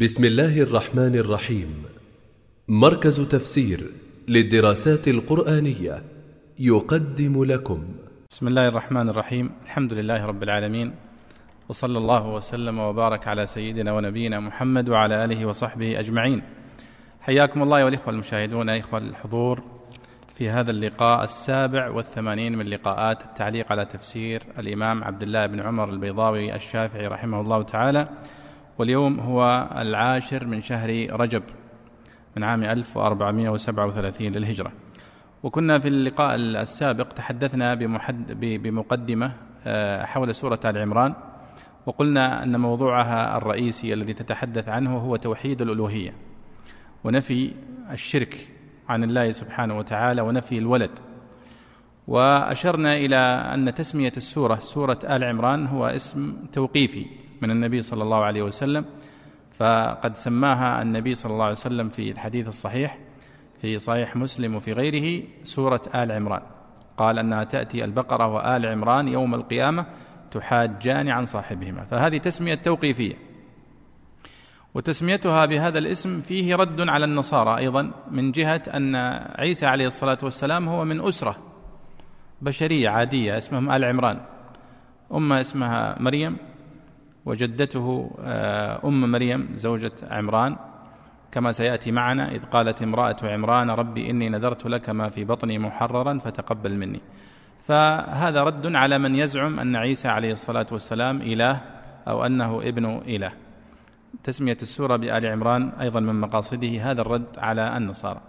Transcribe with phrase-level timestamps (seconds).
[0.00, 1.84] بسم الله الرحمن الرحيم.
[2.68, 3.80] مركز تفسير
[4.28, 6.02] للدراسات القرآنية
[6.58, 7.84] يقدم لكم.
[8.30, 9.50] بسم الله الرحمن الرحيم.
[9.64, 10.94] الحمد لله رب العالمين.
[11.68, 16.42] وصلى الله وسلم وبارك على سيدنا ونبينا محمد وعلى آله وصحبه أجمعين.
[17.20, 19.62] حياكم الله الإخوة المشاهدون اخوه الحضور
[20.38, 25.90] في هذا اللقاء السابع والثمانين من لقاءات التعليق على تفسير الإمام عبد الله بن عمر
[25.90, 28.08] البيضاوي الشافعي رحمه الله تعالى.
[28.78, 31.42] واليوم هو العاشر من شهر رجب
[32.36, 34.72] من عام 1437 للهجرة.
[35.42, 39.32] وكنا في اللقاء السابق تحدثنا بمحد بمقدمة
[39.66, 41.14] آه، حول سورة آل عمران
[41.86, 46.14] وقلنا أن موضوعها الرئيسي الذي تتحدث عنه هو توحيد الألوهية
[47.04, 47.52] ونفي
[47.90, 48.48] الشرك
[48.88, 50.90] عن الله سبحانه وتعالى ونفي الولد.
[52.08, 53.16] وأشرنا إلى
[53.54, 57.06] أن تسمية السورة سورة آل عمران هو اسم توقيفي.
[57.44, 58.84] من النبي صلى الله عليه وسلم
[59.58, 62.98] فقد سماها النبي صلى الله عليه وسلم في الحديث الصحيح
[63.60, 66.42] في صحيح مسلم وفي غيره سورة آل عمران.
[66.96, 69.86] قال أنها تأتي البقرة وآل عمران يوم القيامة
[70.30, 71.84] تحاجان عن صاحبهما.
[71.84, 73.14] فهذه تسمية توقيفية.
[74.74, 78.96] وتسميتها بهذا الاسم فيه رد على النصارى أيضا من جهة أن
[79.38, 81.36] عيسى عليه الصلاة والسلام هو من أسرة
[82.42, 84.20] بشرية عادية اسمهم آل عمران.
[85.12, 86.36] أمة اسمها مريم
[87.26, 90.56] وجدته آه، أم مريم زوجة عمران
[91.32, 96.18] كما سيأتي معنا إذ قالت امرأة عمران ربي إني نذرت لك ما في بطني محررا
[96.18, 97.00] فتقبل مني.
[97.68, 101.60] فهذا رد على من يزعم أن عيسى عليه الصلاة والسلام إله
[102.08, 103.32] أو أنه ابن إله.
[104.24, 108.20] تسمية السورة بآل عمران أيضا من مقاصده هذا الرد على النصارى.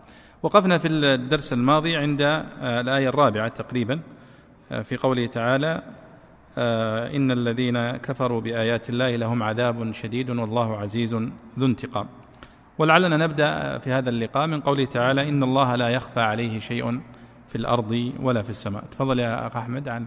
[0.43, 3.99] وقفنا في الدرس الماضي عند آه، الآية الرابعة تقريبا
[4.71, 5.81] آه، في قوله تعالى
[6.57, 11.13] إن الذين كفروا بآيات الله لهم عذاب شديد والله عزيز
[11.59, 12.05] ذو انتقام.
[12.77, 16.99] ولعلنا نبدأ في هذا اللقاء من قوله تعالى إن الله لا يخفى عليه شيء
[17.47, 18.83] في الأرض ولا في السماء.
[18.91, 19.87] تفضل يا أخ أحمد.
[19.87, 20.05] عن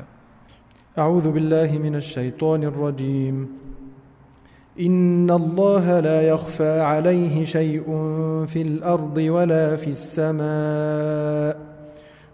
[0.98, 3.48] أعوذ بالله من الشيطان الرجيم.
[4.80, 7.84] إن الله لا يخفى عليه شيء
[8.46, 11.67] في الأرض ولا في السماء.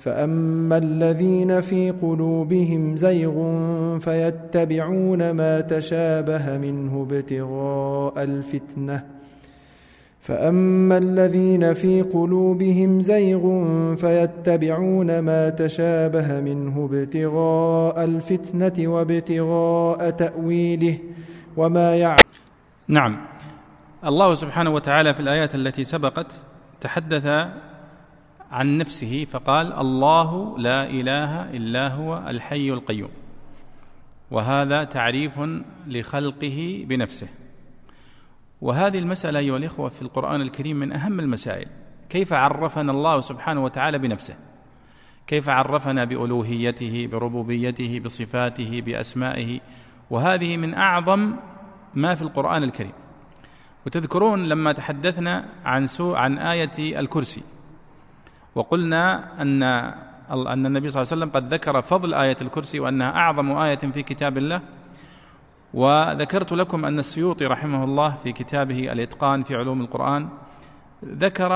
[0.00, 3.34] فاما الذين في قلوبهم زيغ
[3.98, 9.04] فيتبعون ما تشابه منه ابتغاء الفتنه
[10.20, 20.98] فاما الذين في قلوبهم زيغ فيتبعون ما تشابه منه ابتغاء الفتنه وابتغاء تاويله
[21.56, 22.30] وما يعلم
[22.88, 23.16] نعم.
[24.04, 26.32] الله سبحانه وتعالى في الآيات التي سبقت
[26.80, 27.26] تحدث
[28.50, 33.10] عن نفسه فقال الله لا إله إلا هو الحي القيوم.
[34.30, 35.32] وهذا تعريف
[35.86, 37.28] لخلقه بنفسه.
[38.60, 41.66] وهذه المسألة أيها الإخوة في القرآن الكريم من أهم المسائل.
[42.08, 44.34] كيف عرفنا الله سبحانه وتعالى بنفسه؟
[45.26, 49.60] كيف عرفنا بألوهيته بربوبيته بصفاته بأسمائه؟
[50.10, 51.36] وهذه من أعظم
[51.94, 52.92] ما في القرآن الكريم.
[53.86, 57.42] وتذكرون لما تحدثنا عن سوء عن آية الكرسي.
[58.54, 59.62] وقلنا أن
[60.30, 64.02] أن النبي صلى الله عليه وسلم قد ذكر فضل آية الكرسي وأنها أعظم آية في
[64.02, 64.60] كتاب الله.
[65.74, 70.28] وذكرت لكم أن السيوطي رحمه الله في كتابه الإتقان في علوم القرآن
[71.04, 71.52] ذكر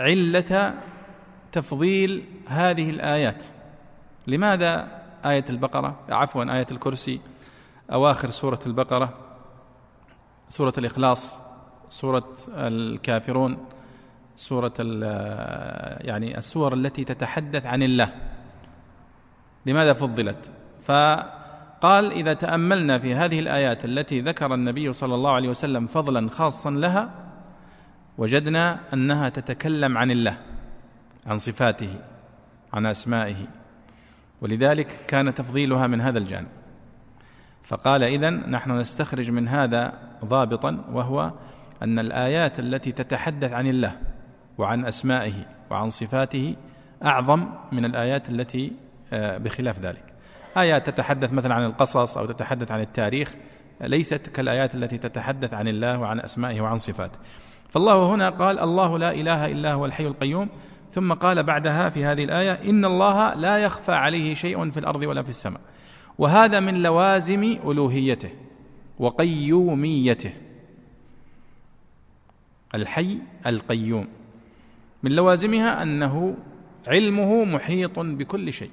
[0.00, 0.74] علة
[1.52, 3.44] تفضيل هذه الآيات.
[4.26, 4.88] لماذا
[5.24, 7.20] آية البقرة؟ عفوا آية الكرسي.
[7.92, 9.14] أواخر سورة البقرة
[10.48, 11.38] سورة الإخلاص
[11.90, 13.58] سورة الكافرون.
[14.38, 14.74] سورة
[16.00, 18.12] يعني السور التي تتحدث عن الله.
[19.66, 20.50] لماذا فضلت؟
[20.84, 26.70] فقال إذا تأملنا في هذه الآيات التي ذكر النبي صلى الله عليه وسلم فضلا خاصا
[26.70, 27.10] لها
[28.18, 30.36] وجدنا أنها تتكلم عن الله
[31.26, 31.94] عن صفاته
[32.72, 33.46] عن أسمائه.
[34.40, 36.48] ولذلك كان تفضيلها من هذا الجانب.
[37.64, 39.92] فقال إذن نحن نستخرج من هذا
[40.24, 41.32] ضابطا وهو
[41.82, 44.07] أن الآيات التي تتحدث عن الله
[44.58, 46.56] وعن أسمائه وعن صفاته
[47.04, 48.72] أعظم من الآيات التي
[49.12, 50.04] آه، بخلاف ذلك.
[50.56, 53.34] ايات تتحدث مثلا عن القصص أو تتحدث عن التاريخ
[53.80, 57.18] ليست كالآيات التي تتحدث عن الله وعن أسمائه وعن صفاته.
[57.68, 60.48] فالله هنا قال الله لا إله إلا هو الحي القيوم
[60.92, 65.22] ثم قال بعدها في هذه الآية إن الله لا يخفى عليه شيء في الأرض ولا
[65.22, 65.60] في السماء.
[66.18, 68.30] وهذا من لوازم ألوهيته
[68.98, 70.32] وقيوميته.
[72.74, 74.17] الحي القيوم.
[75.02, 76.36] من لوازمها أنه
[76.86, 78.70] علمه محيط بكل شيء.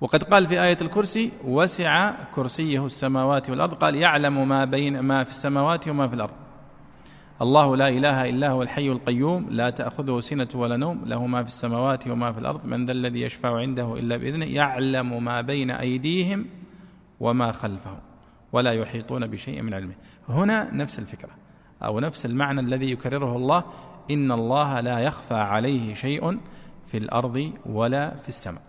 [0.00, 3.74] وقد قال في آية الكرسي وسع كرسيه السماوات والأرض.
[3.74, 6.34] قال يعلم ما بين ما في السماوات وما في الأرض.
[7.42, 11.48] الله لا إله إلا هو الحي القيوم لا تأخذه سنة ولا نوم له ما في
[11.48, 12.66] السماوات وما في الأرض.
[12.66, 14.44] من ذا الذي يشفع عنده إلا بإذنه.
[14.44, 16.46] يعلم ما بين أيديهم
[17.20, 17.98] وما خلفهم
[18.52, 19.94] ولا يحيطون بشيء من علمه.
[20.28, 21.30] هنا نفس الفكرة.
[21.82, 23.64] أو نفس المعنى الذي يكرره الله
[24.10, 26.38] إن الله لا يخفى عليه شيء
[26.86, 28.62] في الأرض ولا في السماء.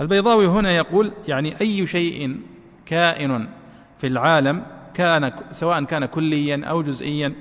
[0.00, 2.40] البيضاوي هنا يقول يعني أي شيء
[2.86, 3.48] كائن
[3.98, 4.62] في العالم
[4.94, 7.34] كان سواء كان كليا أو جزئيا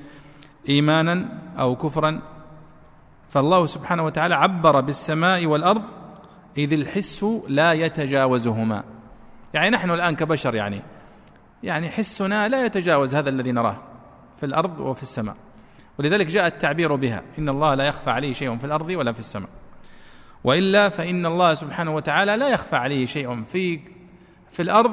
[0.69, 2.21] إيمانا أو كفرا
[3.29, 5.83] فالله سبحانه وتعالى عبر بالسماء والأرض
[6.57, 8.83] إذ الحس لا يتجاوزهما.
[9.53, 10.81] يعني نحن الآن كبشر يعني
[11.63, 13.88] يعني حسنا لا يتجاوز هذا الذي نراه.
[14.39, 15.35] في الأرض وفي السماء.
[15.99, 17.23] ولذلك جاء التعبير بها.
[17.39, 19.49] إن الله لا يخفى عليه شيء في الأرض ولا في السماء.
[20.43, 23.79] وإلا فإن الله سبحانه وتعالى لا يخفى عليه شيء في
[24.51, 24.91] في الأرض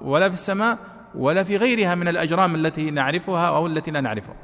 [0.00, 0.78] ولا في السماء
[1.14, 4.34] ولا في غيرها من الأجرام التي نعرفها أو التي لا نعرفها.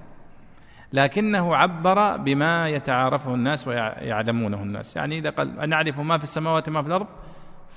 [0.93, 4.97] لكنه عبر بما يتعارفه الناس ويعلمونه الناس.
[4.97, 7.07] يعني إذا قال نعرف ما في السماوات وما في الأرض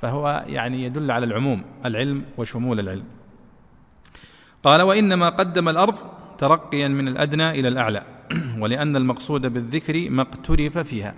[0.01, 3.06] فهو يعني يدل على العموم العلم وشمول العلم.
[4.63, 5.95] قال وإنما قدم الأرض
[6.37, 8.03] ترقيا من الأدنى إلى الأعلى
[8.61, 11.13] ولأن المقصود بالذكر ما اقترف فيها.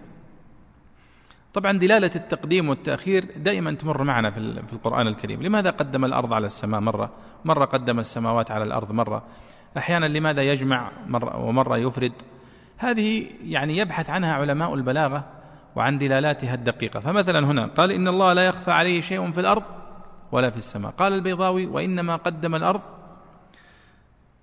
[1.54, 5.44] طبعا دلالة التقديم والتأخير دائما تمر معنا في القرآن الكريم.
[5.44, 7.10] لماذا قدم الأرض على السماء مرة؟
[7.46, 9.24] مرة قدم السماوات على الأرض مرة؟
[9.78, 12.14] أحيانا لماذا يجمع مرة ومرة يفرد؟
[12.78, 15.26] هذه يعني يبحث عنها علماء البلاغة
[15.76, 17.00] وعن دلالاتها الدقيقة.
[17.00, 19.64] فمثلا هنا قال إن الله لا يخفى عليه شيء في الأرض
[20.32, 20.92] ولا في السماء.
[20.92, 22.82] قال البيضاوي وإنما قدم الأرض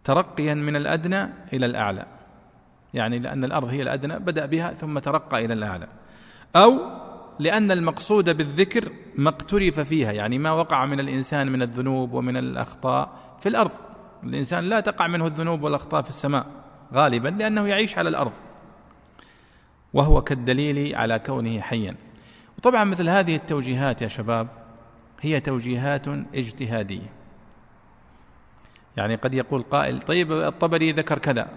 [0.05, 2.07] ترقيا من الأدنى إلى الأعلى.
[2.95, 5.87] يعني لأن الأرض هي الأدنى بدأ بها ثم ترقى إلى الأعلى.
[6.57, 6.79] أو
[7.39, 13.11] لأن المقصود بالذكر ما اقترف فيها يعني ما وقع من الإنسان من الذنوب ومن الأخطاء
[13.41, 13.71] في الأرض.
[14.25, 16.47] الإنسان لا تقع منه الذنوب والأخطاء في السماء
[16.95, 18.33] غالبا لأنه يعيش على الأرض.
[19.95, 21.95] وهو كالدليل على كونه حيا.
[22.59, 24.49] وطبعا مثل هذه التوجيهات يا شباب
[25.21, 27.24] هي توجيهات اجتهادية.
[28.97, 31.49] يعني قد يقول قائل طيب الطبري ذكر كذا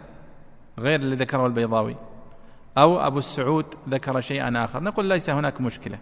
[0.80, 1.96] غير اللي ذكره البيضاوي.
[2.78, 4.84] أو أبو السعود ذكر شيئا آخر.
[4.84, 6.00] نقول ليس هناك مشكلة.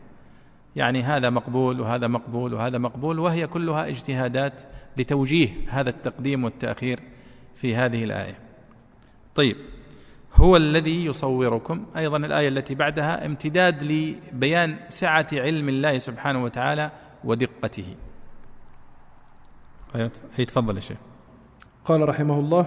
[0.75, 4.61] يعني هذا مقبول وهذا مقبول وهذا مقبول وهي كلها اجتهادات
[4.97, 6.99] لتوجيه هذا التقديم والتأخير
[7.55, 8.39] في هذه الآية.
[9.35, 9.57] طيب
[10.33, 11.85] هو الذي يصوركم.
[11.97, 16.91] أيضا الآية التي بعدها امتداد لبيان سعة علم الله سبحانه وتعالى
[17.23, 17.95] ودقته.
[20.35, 20.97] هي تفضل يا شيخ.
[21.85, 22.65] قال رحمه الله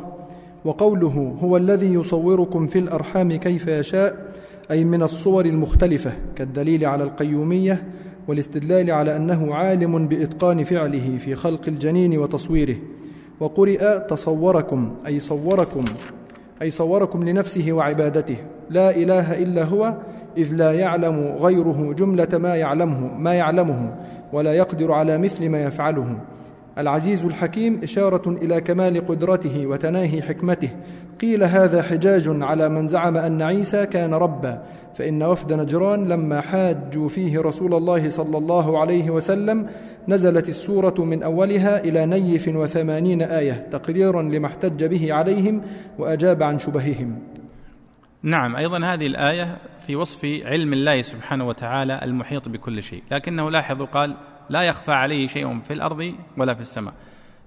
[0.64, 4.32] وقوله هو الذي يصوركم في الأرحام كيف يشاء
[4.70, 7.82] أي من الصور المختلفة كالدليل على القيومية
[8.28, 12.76] والاستدلال على أنه عالم بإتقان فعله في خلق الجنين وتصويره.
[13.40, 15.84] وقرئ تصوركم أي صوركم
[16.62, 18.36] أي صوركم لنفسه وعبادته.
[18.70, 19.94] لا إله إلا هو
[20.36, 23.94] إذ لا يعلم غيره جملة ما يعلمه ما يعلمه
[24.32, 26.16] ولا يقدر على مثل ما يفعله.
[26.78, 30.70] العزيز الحكيم إشارة إلى كمال قدرته وتناهي حكمته.
[31.20, 34.62] قيل هذا حجاج على من زعم أن عيسى كان ربا
[34.94, 39.66] فإن وفد نجران لما حاجوا فيه رسول الله صلى الله عليه وسلم
[40.08, 45.62] نزلت السورة من أولها إلى نيف وثمانين آية تقريرا لما احتج به عليهم
[45.98, 47.18] وأجاب عن شبههم.
[48.22, 53.86] نعم أيضا هذه الآية في وصف علم الله سبحانه وتعالى المحيط بكل شيء لكنه لاحظوا
[53.86, 54.14] قال
[54.50, 56.94] لا يخفى عليه شيء في الأرض ولا في السماء.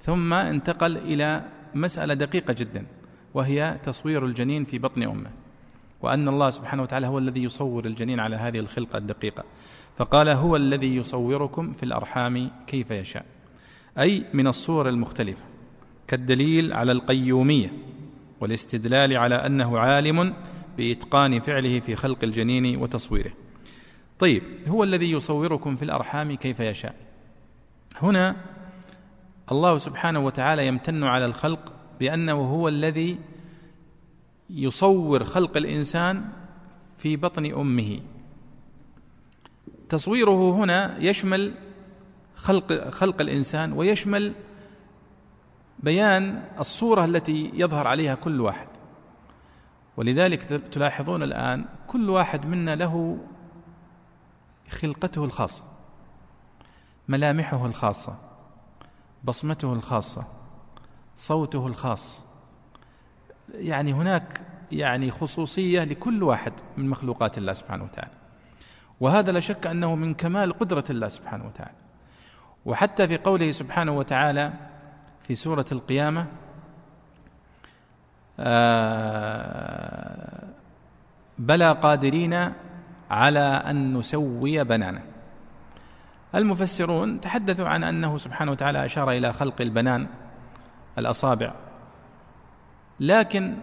[0.02, 1.44] ثم انتقل إلى
[1.76, 2.86] مسألة دقيقة جدا
[3.34, 5.30] وهي تصوير الجنين في بطن أمه
[6.02, 9.44] وأن الله سبحانه وتعالى هو الذي يصور الجنين على هذه الخلقة الدقيقة.
[9.98, 13.26] فقال هو الذي يصوركم في الأرحام كيف يشاء.
[14.00, 15.44] أي من الصور المختلفة
[16.08, 17.74] كالدليل على القيومية
[18.40, 20.34] والاستدلال على أنه عالم
[20.78, 23.32] بإتقان فعله في خلق الجنين وتصويره.
[24.22, 26.96] طيب هو الذي يصوركم في الأرحام كيف يشاء.
[28.02, 28.36] هنا
[29.52, 33.18] الله سبحانه وتعالى يمتن على الخلق بأنه هو الذي
[34.50, 36.26] يصور خلق الإنسان
[36.98, 38.00] في بطن أمه.
[39.90, 41.54] تصويره هنا يشمل
[42.36, 44.34] خلق خلق الإنسان ويشمل
[45.80, 48.68] بيان الصورة التي يظهر عليها كل واحد.
[49.98, 53.18] ولذلك تلاحظون الآن كل واحد منا له
[54.72, 55.64] خلقته الخاصة
[57.08, 58.16] ملامحه الخاصة
[59.24, 60.24] بصمته الخاصة
[61.18, 62.24] صوته الخاص.
[63.54, 68.12] يعني هناك يعني خصوصية لكل واحد من مخلوقات الله سبحانه وتعالى.
[69.00, 71.76] وهذا لا شك أنه من كمال قدرة الله سبحانه وتعالى.
[72.66, 74.54] وحتى في قوله سبحانه وتعالى
[75.24, 76.28] في سورة القيامة
[78.40, 80.48] آه
[81.40, 82.54] بلى قادرين
[83.12, 85.02] على أن نسوي بنانه
[86.36, 90.08] المفسرون تحدثوا عن أنه سبحانه وتعالى أشار إلى خلق البنان
[90.98, 91.54] الأصابع.
[93.00, 93.58] لكن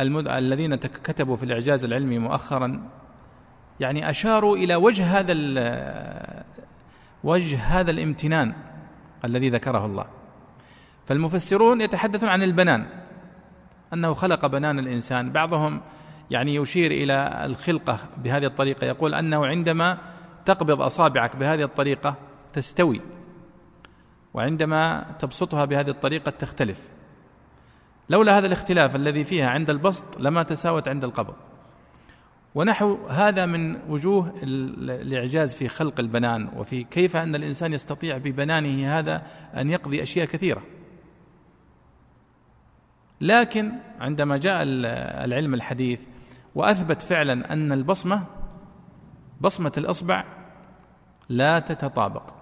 [0.00, 0.28] المد...
[0.28, 2.88] الذين كتبوا في الإعجاز العلمي مؤخرا
[3.80, 6.54] يعني أشاروا إلى وجه هذا ال...
[7.24, 8.52] وجه هذا الامتنان
[9.24, 10.06] الذي ذكره الله.
[11.06, 12.86] فالمفسرون يتحدثون عن البنان
[13.92, 15.32] أنه خلق بنان الإنسان.
[15.32, 15.80] بعضهم
[16.30, 18.86] يعني يشير إلى الخلقة بهذه الطريقة.
[18.86, 19.98] يقول أنه عندما
[20.44, 22.14] تقبض أصابعك بهذه الطريقة
[22.52, 23.00] تستوي
[24.34, 26.78] وعندما تبسطها بهذه الطريقة تختلف.
[28.10, 31.34] لولا هذا الاختلاف الذي فيها عند البسط لما تساوت عند القبض.
[32.54, 39.22] ونحو هذا من وجوه الإعجاز في خلق البنان وفي كيف أن الإنسان يستطيع ببنانه هذا
[39.56, 40.62] أن يقضي أشياء كثيرة.
[43.20, 46.00] لكن عندما جاء العلم الحديث
[46.54, 48.24] وأثبت فعلا أن البصمة
[49.40, 50.24] بصمة الإصبع
[51.28, 52.34] لا تتطابق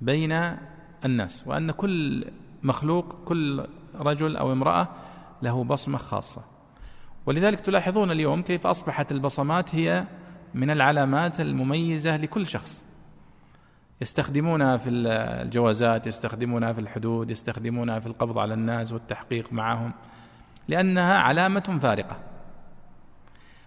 [0.00, 0.56] بين
[1.04, 2.24] الناس وأن كل
[2.62, 4.88] مخلوق كل رجل أو امرأة
[5.42, 6.42] له بصمة خاصة.
[7.26, 10.04] ولذلك تلاحظون اليوم كيف أصبحت البصمات هي
[10.54, 12.84] من العلامات المميزة لكل شخص.
[14.00, 19.92] يستخدمونها في الجوازات يستخدمونها في الحدود يستخدمونها في القبض على الناس والتحقيق معهم
[20.68, 22.16] لأنها علامة فارقة.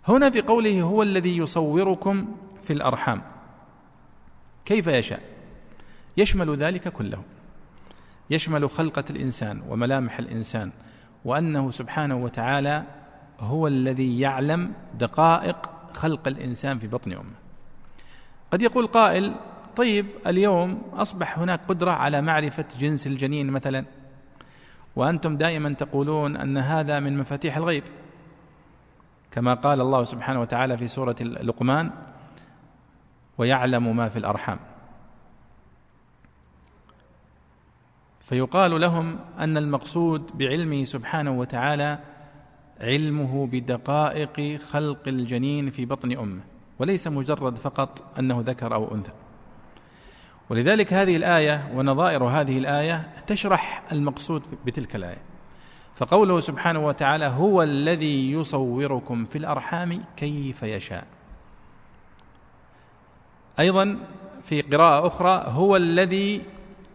[0.08, 3.22] هنا في قوله هو الذي يصوركم في الأرحام.
[4.65, 5.22] كيف يشاء؟
[6.17, 7.22] يشمل ذلك كله.
[8.29, 10.72] يشمل خلقة الإنسان وملامح الإنسان
[11.25, 12.84] وأنه سبحانه وتعالى
[13.39, 17.41] هو الذي يعلم دقائق خلق الإنسان في بطن أمه.
[18.51, 19.34] قد يقول قائل
[19.75, 23.86] طيب اليوم أصبح هناك قدرة على معرفة جنس الجنين مثلا؟
[24.96, 27.84] وأنتم دائما تقولون أن هذا من مفاتيح الغيب.
[29.32, 31.92] كما قال الله سبحانه وتعالى في سورة لقمان
[33.38, 34.60] ويعلم ما في الأرحام.
[38.20, 42.00] فيقال لهم أن المقصود بعلمه سبحانه وتعالى
[42.82, 46.42] علمه بدقائق خلق الجنين في بطن أمه
[46.80, 49.12] وليس مجرد فقط أنه ذكر أو أنثى.
[50.50, 55.31] ولذلك هذه الآية ونظائر هذه الآية تشرح المقصود بتلك الآية.
[56.01, 61.03] فقوله سبحانه وتعالى هو الذي يصوركم في الأرحام كيف يشاء.
[63.60, 63.98] أيضا
[64.43, 66.41] في قراءة أخرى هو الذي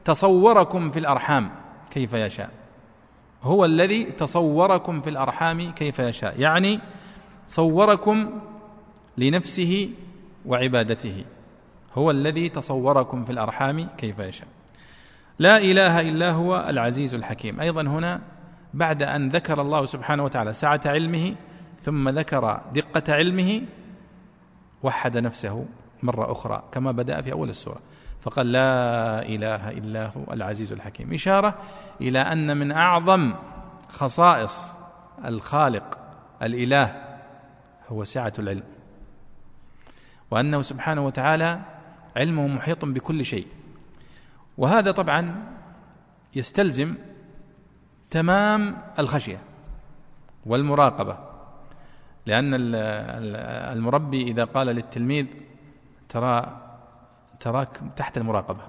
[0.05, 1.51] تصوركم في الأرحام
[1.91, 2.51] كيف يشاء.
[3.43, 6.41] هو الذي تصوركم في الأرحام كيف يشاء.
[6.41, 6.81] يعني
[7.49, 8.41] صوركم
[9.19, 9.91] لنفسه
[10.47, 11.25] وعبادته.
[11.95, 14.49] هو الذي تصوركم في الأرحام كيف يشاء.
[15.39, 17.61] لا إله إلا هو العزيز الحكيم.
[17.61, 18.21] أيضا هنا
[18.77, 21.35] بعد أن ذكر الله سبحانه وتعالى سعة علمه
[21.81, 23.63] ثم ذكر دقة علمه
[24.83, 25.67] وحد نفسه
[26.03, 27.81] مرة أخرى كما بدأ في أول السورة.
[28.21, 31.13] فقال لا إله إلا هو العزيز الحكيم.
[31.13, 31.55] إشارة
[32.01, 33.35] إلى أن من أعظم
[33.89, 34.73] خصائص
[35.25, 35.99] الخالق
[36.43, 37.03] الإله
[37.89, 38.63] هو سعة العلم
[40.31, 41.61] وأنه سبحانه وتعالى
[42.17, 43.47] علمه محيط بكل شيء.
[44.59, 45.35] وهذا طبعا
[46.35, 46.95] يستلزم
[48.11, 49.39] تمام الخشية
[50.47, 51.19] والمراقبة.
[52.27, 52.51] لأن
[53.73, 55.27] المربي إذا قال للتلميذ
[56.09, 56.61] ترى
[57.41, 58.63] تراك تحت المراقبة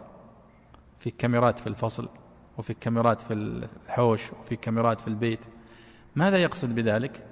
[0.99, 2.09] في كاميرات في الفصل
[2.57, 5.39] وفي كاميرات في الحوش وفي كاميرات في البيت.
[6.15, 7.23] ماذا يقصد بذلك؟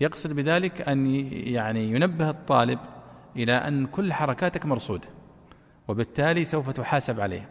[0.00, 2.78] يقصد بذلك أن يعني ينبه الطالب
[3.36, 5.08] إلى أن كل حركاتك مرصودة
[5.88, 7.46] وبالتالي سوف تحاسب عليها.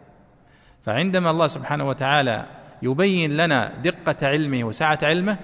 [0.82, 2.46] فعندما الله سبحانه وتعالى
[2.82, 5.38] يبين لنا دقة علمه وسعة علمه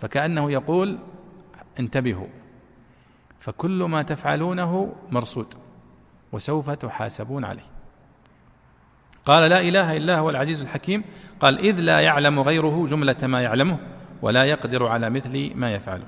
[0.00, 0.98] فكأنه يقول
[1.80, 2.26] انتبهوا
[3.40, 5.54] فكل ما تفعلونه مرصود
[6.32, 7.72] وسوف تحاسبون عليه.
[9.24, 11.04] قال لا إله إلا هو العزيز الحكيم
[11.40, 13.78] قال إذ لا يعلم غيره جملة ما يعلمه
[14.22, 16.06] ولا يقدر على مثل ما يفعله.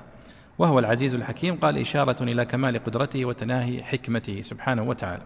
[0.57, 5.23] وهو العزيز الحكيم قال إشارة إلى كمال قدرته وتناهي حكمته سبحانه وتعالى.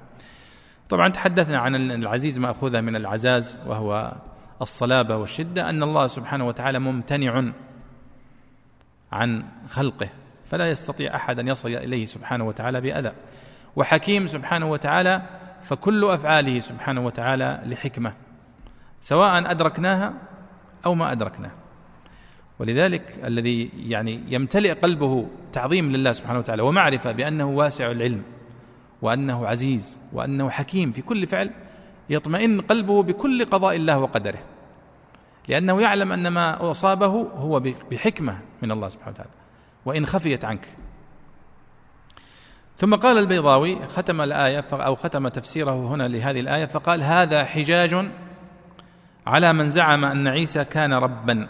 [0.89, 4.15] طبعا تحدثنا عن العزيز ماخوذه من العزاز وهو
[4.61, 7.51] الصلابة والشدة أن الله سبحانه وتعالى ممتنع
[9.11, 10.09] عن خلقه
[10.51, 13.11] فلا يستطيع أحد أن يصل إليه سبحانه وتعالى بأذى.
[13.75, 15.21] وحكيم سبحانه وتعالى
[15.63, 18.13] فكل أفعاله سبحانه وتعالى لحكمة
[19.01, 20.13] سواء أدركناها
[20.85, 21.55] أو ما أدركناها
[22.59, 28.23] ولذلك الذي يعني يمتلئ قلبه تعظيم لله سبحانه وتعالى ومعرفة بأنه واسع العلم
[29.01, 31.51] وأنه عزيز وأنه حكيم في كل فعل
[32.09, 34.39] يطمئن قلبه بكل قضاء الله وقدره.
[35.47, 37.05] لأنه يعلم أن ما أصابه
[37.35, 37.59] هو
[37.91, 39.31] بحكمة من الله سبحانه وتعالى.
[39.85, 40.67] وإن خفيت عنك.
[42.77, 48.05] ثم قال البيضاوي ختم الآية أو ختم تفسيره هنا لهذه الآية فقال هذا حجاج
[49.27, 51.47] على من زعم أن عيسى كان ربا.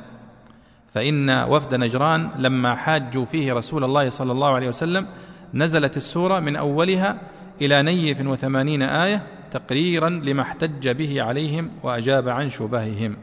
[0.93, 5.08] فإن وفد نجران لما حاجوا فيه رسول الله صلى الله عليه وسلم
[5.53, 7.17] نزلت السورة من أولها
[7.62, 13.17] إلى نيف وثمانين آية تقريرا لما احتج به عليهم وأجاب عن شبههم.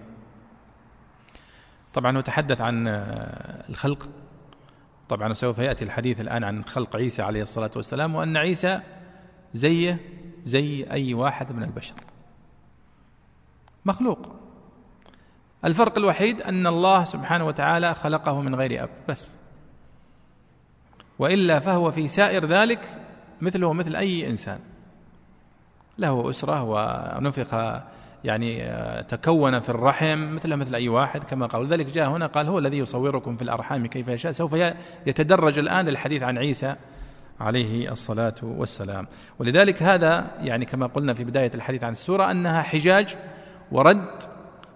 [1.97, 2.89] طبعا هو تحدث عن
[3.69, 4.09] الخلق.
[5.09, 8.81] طبعا سوف يأتي الحديث الآن عن خلق عيسى عليه الصلاة والسلام وأن عيسى
[9.55, 10.01] زيه
[10.45, 11.95] زي أي واحد من البشر.
[13.85, 14.37] مخلوق.
[15.65, 19.37] الفرق الوحيد أن الله سبحانه وتعالى خلقه من غير أب بس.
[21.19, 23.01] وإلا فهو في سائر ذلك
[23.41, 24.59] مثله مثل أي إنسان.
[25.99, 27.81] له أسرة ونفخ
[28.25, 31.67] يعني آه، تكون في الرحم مثل مثل أي واحد كما قال.
[31.67, 34.33] ذلك جاء هنا قال هو الذي يصوركم في الأرحام كيف يشاء.
[34.33, 34.53] سوف
[35.07, 36.75] يتدرج الآن الحديث عن عيسى
[37.41, 39.07] عليه الصلاة والسلام.
[39.39, 43.17] ولذلك هذا يعني كما قلنا في بداية الحديث عن السورة أنها حجاج
[43.73, 44.07] ورد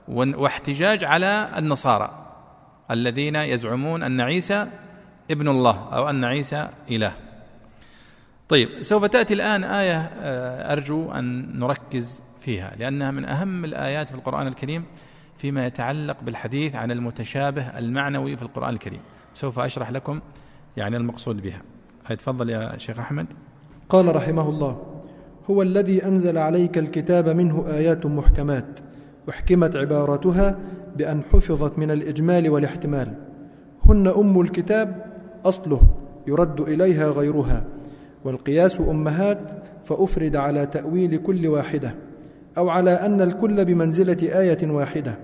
[0.09, 2.27] واحتجاج على النصارى
[2.91, 4.67] الذين يزعمون أن عيسى
[5.31, 7.13] ابن الله أو أن عيسى إله.
[8.49, 14.15] طيب سوف تأتي الآن آية آه، أرجو أن نركز فيها لأنها من أهم الآيات في
[14.15, 14.85] القرآن الكريم
[15.39, 19.01] فيما يتعلق بالحديث عن المتشابه المعنوي في القرآن الكريم.
[19.35, 20.21] سوف أشرح لكم
[20.77, 21.63] يعني المقصود بها.
[22.09, 23.27] تفضل يا شيخ أحمد.
[23.89, 24.83] قال رحمه الله
[25.51, 28.81] هو الذي أنزل عليك الكتاب منه آيات محكمات
[29.31, 30.59] أحكمت عبارتها
[30.97, 33.15] بأن حفظت من الإجمال والاحتمال.
[33.87, 35.05] هن أم الكتاب
[35.45, 35.81] أصله
[36.27, 37.65] يرد إليها غيرها
[38.25, 41.95] والقياس أمهات فأفرد على تأويل كل واحدة.
[42.61, 45.15] أو على أن الكل بمنزلة آية واحدة.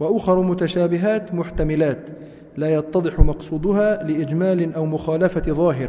[0.00, 2.08] وأخر متشابهات محتملات
[2.56, 5.88] لا يتضح مقصودها لإجمال أو مخالفة ظاهر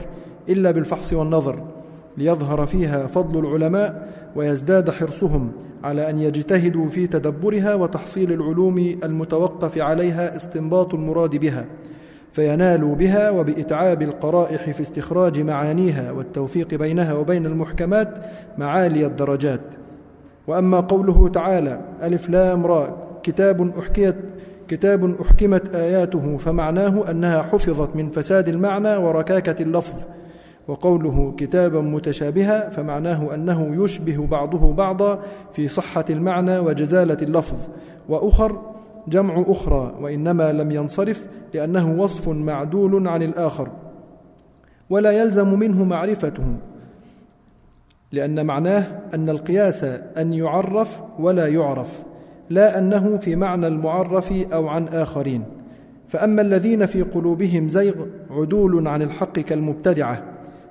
[0.50, 1.63] إلا بالفحص والنظر
[2.17, 5.52] ليظهر فيها فضل العلماء ويزداد حرصهم
[5.84, 11.65] على أن يجتهدوا في تدبرها وتحصيل العلوم المتوقف عليها استنباط المراد بها
[12.34, 18.19] فينالوا بها وبإتعاب القرائح في استخراج معانيها والتوفيق بينها وبين المحكمات
[18.58, 19.62] معالي الدرجات.
[20.48, 24.16] وأما قوله تعالى ألف لام را كتاب أحكيت
[24.68, 30.06] كتاب أحكمت آياته فمعناه أنها حفظت من فساد المعنى وركاكة اللفظ.
[30.68, 35.20] وقوله كتابا متشابها فمعناه أنه يشبه بعضه بعضا
[35.54, 37.58] في صحة المعنى وجزالة اللفظ.
[38.10, 38.62] وأخر
[39.08, 43.68] جمع أخرى وإنما لم ينصرف لأنه وصف معدول عن الآخر.
[44.90, 46.44] ولا يلزم منه معرفته.
[48.13, 49.84] لأن معناه أن القياس
[50.17, 52.04] أن يعرف ولا يعرف
[52.49, 55.43] لا أنه في معنى المعرف أو عن آخرين.
[56.08, 57.93] فأما الذين في قلوبهم زيغ
[58.30, 60.23] عدول عن الحق كالمبتدعة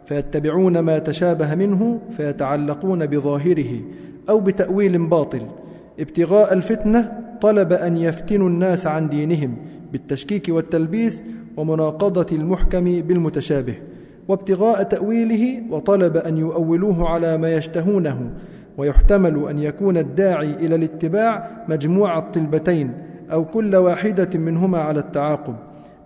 [0.05, 3.81] فيتبعون ما تشابه منه فيتعلقون بظاهره
[4.29, 5.47] أو بتأويل باطل.
[6.01, 9.57] ابتغاء الفتنة طلب أن يفتنوا الناس عن دينهم
[9.93, 11.23] بالتشكيك والتلبيس
[11.57, 13.75] ومناقضة المحكم بالمتشابه.
[14.29, 18.31] وابتغاء تأويله وطلب أن يؤولوه على ما يشتهونه
[18.79, 22.93] ويحتمل أن يكون الداعي إلى الاتباع مجموع الطلبتين
[23.33, 25.55] أو كل واحدة منهما على التعاقب.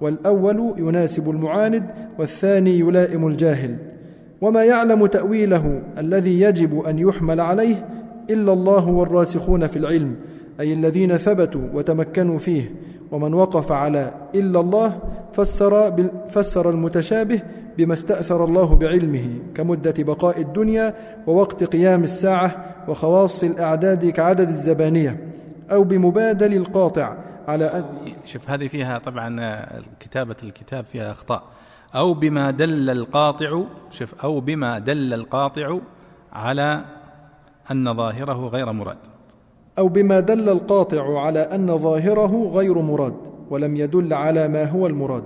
[0.01, 1.85] والأول يناسب المعاند
[2.19, 3.77] والثاني يلائم الجاهل.
[4.41, 7.87] وما يعلم تأويله الذي يجب أن يحمل عليه
[8.31, 10.17] إلا الله والراسخون في العلم
[10.61, 12.71] أي الذين ثبتوا وتمكنوا فيه
[13.13, 14.99] ومن وقف على إلا الله
[15.33, 15.93] فسر,
[16.29, 17.41] فسر المتشابه
[17.79, 20.95] بما استأثر الله بعلمه كمدة بقاء الدنيا
[21.27, 25.33] ووقت قيام الساعة وخواص الأعداد كعدد الزبانية
[25.71, 27.17] أو بمبادل القاطع
[27.49, 27.85] على أن
[28.25, 29.67] شوف هذه فيها طبعا
[30.01, 31.43] كتابة الكتاب فيها أخطاء.
[31.95, 35.79] أو بما دل القاطع شوف أو بما دل القاطع
[36.33, 36.85] على
[37.71, 38.99] أن ظاهره غير مراد.
[39.79, 43.15] أو بما دل القاطع على أن ظاهره غير مراد
[43.51, 45.25] ولم يدل على ما هو المراد.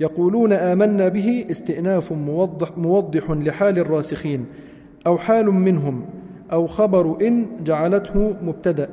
[0.00, 4.44] يقولون آمنا به استئناف موضح, موضح لحال الراسخين
[5.06, 6.04] أو حال منهم
[6.52, 8.88] أو خبر إن جعلته مبتدأ.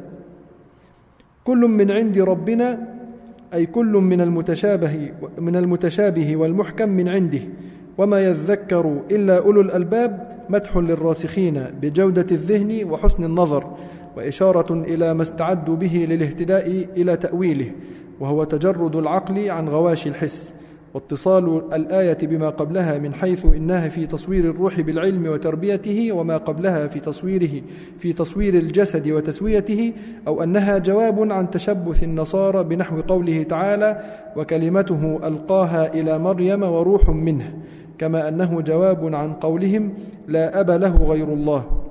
[1.43, 2.93] كل من عند ربنا
[3.53, 7.41] أي كل من المتشابه من المتشابه والمحكم من عنده
[7.97, 13.71] وما يذكر إلا أولو الألباب مدح للراسخين بجودة الذهن وحسن النظر
[14.17, 17.71] وإشارة إلى ما استعدوا به للاهتداء إلى تأويله
[18.19, 20.53] وهو تجرد العقل عن غواشي الحس.
[20.93, 26.99] واتصال الآية بما قبلها من حيث إنها في تصوير الروح بالعلم وتربيته وما قبلها في
[26.99, 27.61] تصويره
[27.99, 29.93] في تصوير الجسد وتسويته
[30.27, 34.03] أو أنها جواب عن تشبث النصارى بنحو قوله تعالى
[34.35, 37.53] وكلمته ألقاها إلى مريم وروح منه
[37.97, 39.93] كما أنه جواب عن قولهم
[40.27, 41.82] لا أب له غير الله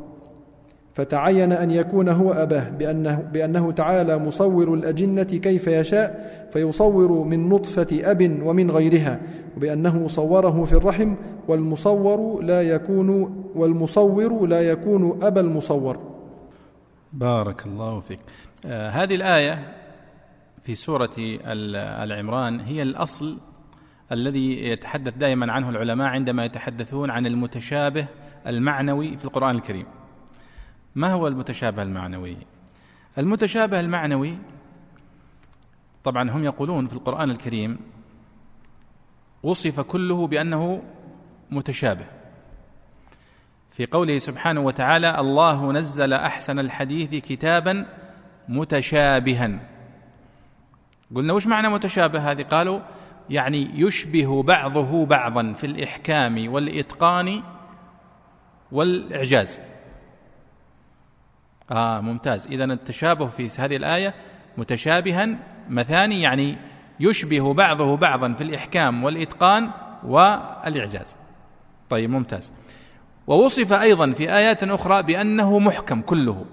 [0.95, 7.87] فتعين أن يكون هو أباه بأنه, بأنه تعالى مصور الأجنة كيف يشاء فيصور من نطفة
[7.93, 9.21] أب ومن غيرها
[9.57, 11.15] وبأنه صوره في الرحم
[11.49, 15.99] والمصور لا يكون والمصور لا يكون أبا المصور.
[17.13, 18.21] بارك الله فيك.
[18.67, 19.59] آه هذه الآية
[20.65, 21.11] في سورة
[22.03, 23.39] العمران هي الأصل
[24.13, 28.07] الذي يتحدث دائما عنه العلماء عندما يتحدثون عن المتشابه
[28.47, 29.87] المعنوي في القرآن الكريم.
[30.95, 32.37] ما هو المتشابه المعنوي؟
[33.19, 34.39] المتشابه المعنوي
[36.05, 37.79] طبعا هم يقولون في القرآن الكريم
[39.43, 40.83] وصف كله بأنه
[41.51, 42.05] متشابه.
[43.71, 47.87] في قوله سبحانه وتعالى الله نزل أحسن الحديث كتابا
[48.49, 49.61] متشابها.
[51.15, 52.81] قلنا وش معنى متشابه؟ هذه قالوا
[53.31, 57.43] يعني يشبه بعضه بعضا في الإحكام والإتقان
[58.73, 59.61] والإعجاز.
[61.73, 62.47] آه ممتاز.
[62.47, 64.15] إذا التشابه في هذه الآية
[64.59, 65.29] متشابها
[65.69, 66.57] مثاني يعني
[67.01, 69.71] يشبه بعضه بعضا في الإحكام والإتقان
[70.05, 71.17] والإعجاز.
[71.91, 72.53] طيب ممتاز.
[73.27, 76.45] ووصف أيضا في آيات أخرى بأنه محكم كله.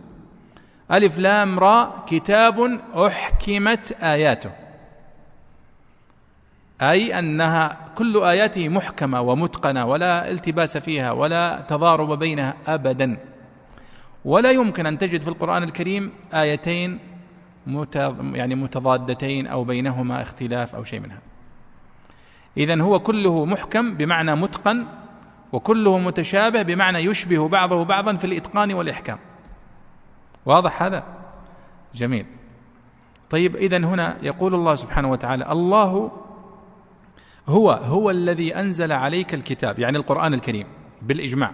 [0.92, 4.52] ألف لام را كتاب أحكمت آياته.
[6.82, 13.18] أي أنها كل آياته محكمة ومتقنة ولا التباس فيها ولا تضارب بينها أبدا.
[14.26, 17.00] ولا يمكن أن تجد في القرآن الكريم آيتين
[18.34, 21.20] يعني متضادتين أو بينهما اختلاف أو شيء منها.
[22.58, 24.86] إذا هو كله محكم بمعنى متقن
[25.54, 29.18] وكله متشابه بمعنى يشبه بعضه بعضا في الإتقان والإحكام.
[30.46, 31.04] واضح هذا؟
[31.94, 32.26] جميل.
[33.30, 36.12] طيب إذا هنا يقول الله سبحانه وتعالى الله
[37.48, 40.68] هو هو الذي أنزل عليك الكتاب يعني القرآن الكريم
[41.02, 41.52] بالإجماع.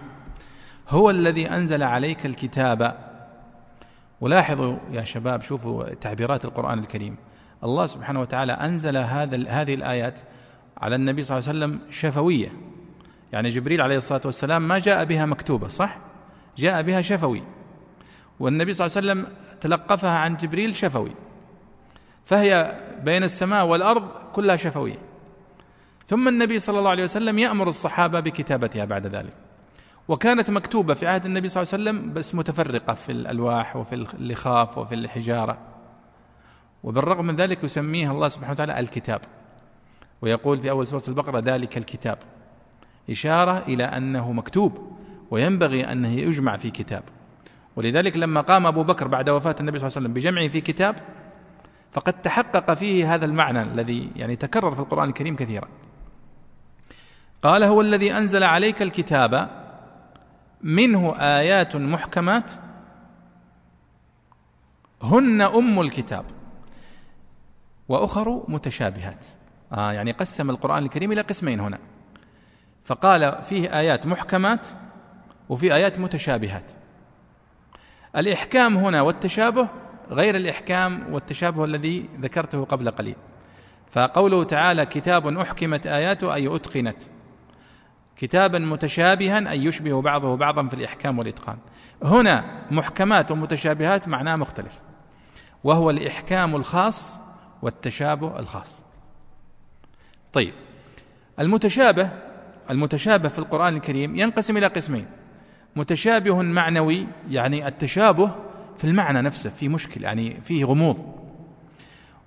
[0.88, 2.96] هو الذي أنزل عليك الكتاب.
[4.20, 7.16] ولاحظوا يا شباب شوفوا تعبيرات القرآن الكريم.
[7.64, 10.20] الله سبحانه وتعالى أنزل هذا هذه الآيات
[10.78, 12.52] على النبي صلى الله عليه وسلم شفوية.
[13.32, 15.98] يعني جبريل عليه الصلاة والسلام ما جاء بها مكتوبة صح؟
[16.56, 17.42] جاء بها شفوي.
[18.40, 21.12] والنبي صلى الله عليه وسلم تلقفها عن جبريل شفوي.
[22.24, 24.98] فهي بين السماء والأرض كلها شفوية.
[26.08, 29.45] ثم النبي صلى الله عليه وسلم يأمر الصحابة بكتابتها بعد ذلك.
[30.08, 34.78] وكانت مكتوبة في عهد النبي صلى الله عليه وسلم بس متفرقة في الألواح وفي اللخاف
[34.78, 35.58] وفي الحجارة.
[36.84, 39.20] وبالرغم من ذلك يسميها الله سبحانه وتعالى الكتاب.
[40.22, 42.18] ويقول في أول سورة البقرة ذلك الكتاب.
[43.10, 44.92] إشارة إلى أنه مكتوب
[45.30, 47.02] وينبغي أنه يجمع في كتاب.
[47.76, 50.96] ولذلك لما قام أبو بكر بعد وفاة النبي صلى الله عليه وسلم بجمعه في كتاب
[51.92, 55.68] فقد تحقق فيه هذا المعنى الذي يعني تكرر في القرآن الكريم كثيرا.
[57.42, 59.65] قال هو الذي أنزل عليك الكتاب
[60.62, 62.50] منه آيات محكمات
[65.02, 66.24] هن أم الكتاب
[67.88, 69.26] وأخر متشابهات.
[69.72, 71.78] آه يعني قسم القرآن الكريم إلى قسمين هنا.
[72.84, 74.66] فقال فيه آيات محكمات
[75.48, 76.64] وفي آيات متشابهات.
[78.16, 79.68] الإحكام هنا والتشابه
[80.10, 83.16] غير الإحكام والتشابه الذي ذكرته قبل قليل.
[83.90, 87.02] فقوله تعالى كتاب أحكمت آياته أي أتقنت.
[88.16, 91.58] كتابا متشابها أي يشبه بعضه بعضا في الإحكام والإتقان.
[92.02, 94.72] هنا محكمات ومتشابهات معناه مختلف.
[95.64, 97.18] وهو الإحكام الخاص
[97.62, 98.82] والتشابه الخاص.
[100.32, 100.54] طيب
[101.40, 102.10] المتشابه
[102.70, 105.06] المتشابه في القرآن الكريم ينقسم إلى قسمين.
[105.76, 108.34] متشابه معنوي يعني التشابه
[108.78, 111.14] في المعنى نفسه في مشكل يعني فيه غموض.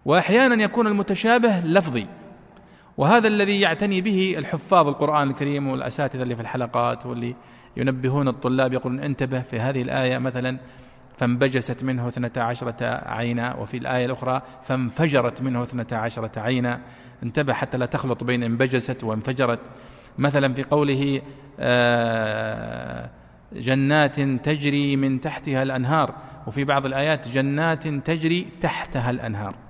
[0.06, 2.08] واحيانا يكون المتشابه لفظي.
[2.99, 7.35] وهذا الذي يعتني به الحفاظ القرآن الكريم والأساتذة اللي في الحلقات واللي
[7.77, 10.57] ينبهون الطلاب يقولون انتبه في هذه الآية مثلا
[11.17, 16.81] فانبجست منه اثنتا عشرة عينا وفي الآية الأخرى فانفجرت منه اثنتا عشرة عينا.
[17.23, 19.59] انتبه حتى لا تخلط بين انبجست وانفجرت.
[20.17, 21.21] مثلا في قوله
[21.59, 23.09] آه،
[23.53, 26.15] جنات تجري من تحتها الأنهار.
[26.47, 29.68] وفي بعض الآيات جنات تجري تحتها الأنهار.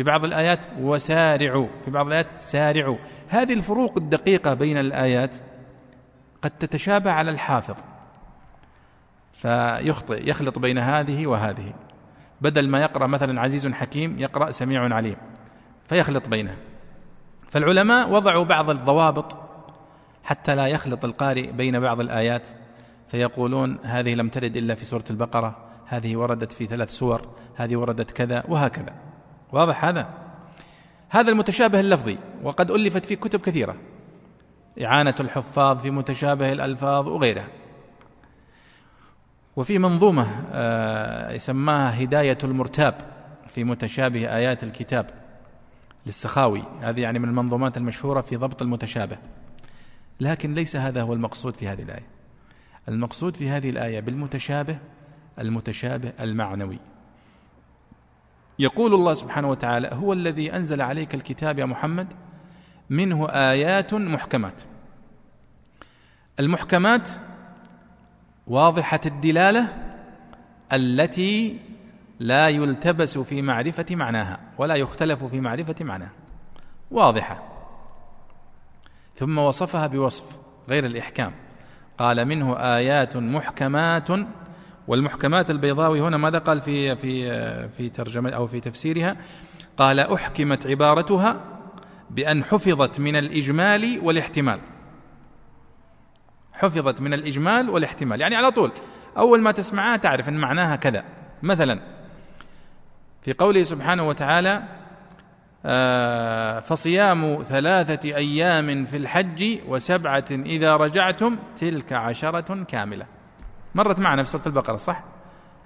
[0.00, 2.96] في بعض الآيات وسارعوا في بعض الآيات سارعوا.
[3.28, 5.36] هذه الفروق الدقيقة بين الآيات
[6.42, 7.74] قد تتشابه على الحافظ
[9.32, 11.74] فيخطئ يخلط بين هذه وهذه.
[12.40, 15.16] بدل ما يقرأ مثلا عزيز حكيم يقرأ سميع عليم
[15.88, 16.56] فيخلط بينها
[17.50, 19.36] فالعلماء وضعوا بعض الضوابط
[20.24, 22.48] حتى لا يخلط القارئ بين بعض الآيات
[23.08, 28.10] فيقولون هذه لم ترد إلا في سورة البقرة هذه وردت في ثلاث سور هذه وردت
[28.10, 29.09] كذا وهكذا.
[29.52, 30.08] واضح هذا؟
[31.08, 33.76] هذا المتشابه اللفظي وقد ألفت في كتب كثيرة.
[34.82, 37.46] إعانة الحفاظ في متشابه الألفاظ وغيرها.
[39.56, 42.94] وفي منظومة آه، يسماها هداية المرتاب
[43.48, 45.10] في متشابه آيات الكتاب
[46.06, 46.62] للسخاوي.
[46.80, 49.18] هذه يعني من المنظومات المشهورة في ضبط المتشابه.
[50.20, 52.06] لكن ليس هذا هو المقصود في هذه الآية.
[52.88, 54.78] المقصود في هذه الآية بالمتشابه
[55.38, 56.78] المتشابه المعنوي.
[58.60, 62.06] يقول الله سبحانه وتعالى هو الذي أنزل عليك الكتاب يا محمد؟
[62.90, 64.62] منه آيات محكمات.
[66.40, 67.10] المحكمات
[68.46, 69.68] واضحة الدلالة
[70.72, 71.58] التي
[72.20, 76.12] لا يلتبس في معرفة معناها ولا يختلف في معرفة معناها.
[76.90, 77.42] واضحة.
[79.16, 80.36] ثم وصفها بوصف
[80.68, 81.32] غير الإحكام.
[81.98, 84.08] قال منه آيات محكمات
[84.90, 89.16] والمحكمات البيضاوي هنا ماذا قال في في في ترجمة أو في تفسيرها؟
[89.76, 91.40] قال أحكمت عبارتها
[92.10, 94.60] بأن حفظت من الإجمال والاحتمال.
[96.52, 98.20] حفظت من الإجمال والاحتمال.
[98.20, 98.72] يعني على طول
[99.16, 101.04] أول ما تسمعها تعرف أن معناها كذا.
[101.42, 101.80] مثلا
[103.22, 104.62] في قوله سبحانه وتعالى
[105.66, 113.19] آه فصيام ثلاثة أيام في الحج وسبعة إذا رجعتم تلك عشرة كاملة.
[113.74, 115.04] مرت معنا في سورة البقرة صح؟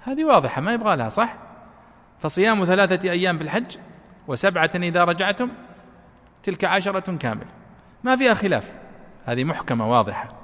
[0.04, 1.36] هذه واضحة ما يبغى لها صح؟
[2.18, 3.76] فصيام ثلاثة أيام في الحج
[4.28, 5.50] وسبعة إذا رجعتم
[6.42, 7.46] تلك عشرة كاملة
[8.04, 8.72] ما فيها خلاف
[9.24, 10.34] هذه محكمة واضحة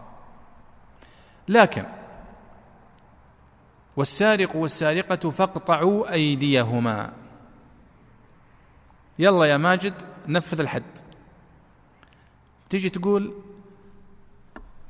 [1.48, 1.84] لكن
[3.96, 7.12] والسارق والسارقة فاقطعوا أيديهما
[9.18, 9.94] يلا يا ماجد
[10.28, 10.98] نفذ الحد
[12.70, 13.34] تيجي تقول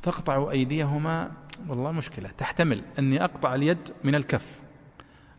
[0.03, 1.31] فاقطعوا أيديهما
[1.69, 2.31] والله مشكلة.
[2.39, 4.61] تحتمل أني أقطع اليد من الكف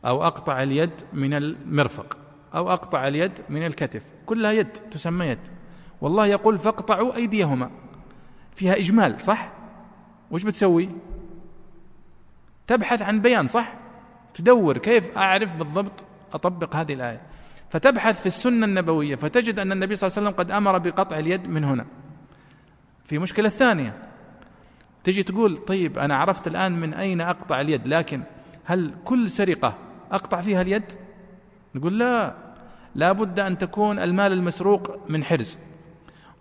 [0.05, 2.17] أو أقطع اليد من المرفق
[2.55, 4.03] أو أقطع اليد من الكتف.
[4.25, 5.39] كلها يد تسمى يد.
[6.01, 7.71] والله يقول فاقطعوا أيديهما.
[8.55, 9.51] فيها إجمال صح؟
[10.31, 10.89] وش بتسوي؟
[12.67, 13.73] تبحث عن بيان صح؟
[14.33, 16.03] تدور كيف أعرف بالضبط
[16.33, 17.21] أطبق هذه الآية.
[17.69, 21.47] فتبحث في السنة النبوية فتجد أن النبي صلى الله عليه وسلم قد أمر بقطع اليد
[21.47, 21.85] من هنا.
[23.05, 24.10] في مشكلة ثانية.
[25.03, 28.23] تجي تقول طيب أنا عرفت الآن من أين أقطع اليد لكن
[28.63, 29.77] هل كل سرقة
[30.11, 30.83] أقطع فيها اليد؟
[31.75, 32.35] نقول لا
[32.95, 35.59] لا بد أن تكون المال المسروق من حرز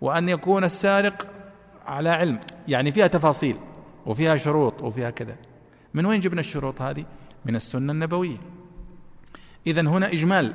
[0.01, 1.27] وأن يكون السارق
[1.85, 3.57] على علم يعني فيها تفاصيل
[4.05, 5.35] وفيها شروط وفيها كذا.
[5.93, 7.05] من وين جبنا الشروط هذه؟
[7.45, 8.37] من السنة النبوية.
[9.67, 10.53] إذا هنا إجمال.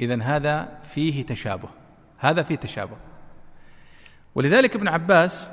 [0.00, 1.68] إذا هذا فيه تشابه
[2.18, 2.96] هذا فيه تشابه.
[4.34, 5.50] ولذلك ابن عباس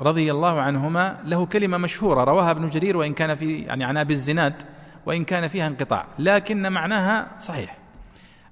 [0.00, 4.12] رضي الله عنهما له كلمة مشهورة رواها ابن جرير وإن كان في يعني عن أبي
[4.12, 4.62] الزناد
[5.06, 7.78] وإن كان فيها انقطاع لكن معناها صحيح.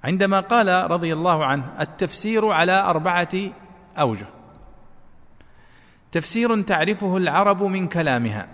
[0.05, 3.29] عندما قال رضي الله عنه التفسير على أربعة
[3.99, 4.27] أوجه.
[6.13, 8.49] تفسير تعرفه العرب من كلامها.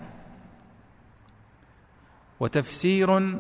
[2.41, 3.37] وتفسير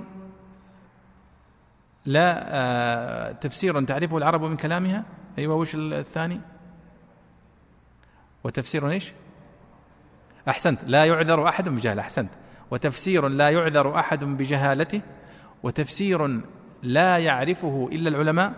[2.06, 5.04] لا آه تفسير تعرفه العرب من كلامها؟
[5.38, 6.40] أيوه وش الثاني؟
[8.44, 9.12] وتفسير إيش؟
[10.48, 10.78] أحسنت.
[10.86, 12.30] لا يعذر أحد بجهله أحسنت.
[12.70, 15.00] وتفسير لا يعذر أحد بجهالته
[15.62, 16.40] وتفسير
[16.82, 18.52] لا يعرفه إلا العلماء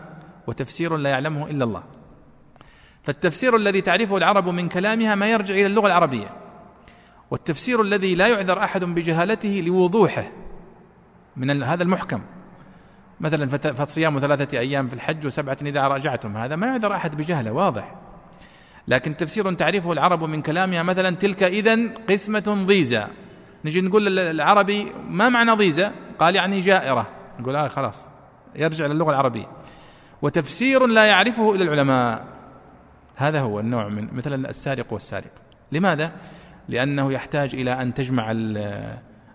[0.47, 1.83] وتفسير لا يعلمه إلا الله.
[3.03, 6.29] فالتفسير الذي تعرفه العرب من كلامها ما يرجع إلى اللغة العربية.
[7.31, 10.25] والتفسير الذي لا يعذر أحد بجهالته لوضوحه
[11.37, 12.23] من هذا المحكم.
[13.21, 17.53] مثلا فصيام ثلاثة أيام في الحج وسبعة إذا رجعتم هذا ما يعذر أحد بجهله.
[17.53, 17.95] واضح.
[18.89, 23.07] لكن تفسير تعرفه العرب من كلامها مثلا تلك إذا قسمة ضيزى.
[23.65, 27.09] نجي نقول العربي ما معنى ضيزى؟ قال يعني جائرة.
[27.41, 28.09] نقول آه خلاص.
[28.57, 29.47] يرجع للغة العربية.
[30.23, 32.25] وتفسير لا يعرفه إلا العلماء.
[33.17, 35.31] هذا هو النوع من مثلا السارق والسارق.
[35.73, 36.13] لماذا؟
[36.69, 38.33] لأنه يحتاج إلى أن تجمع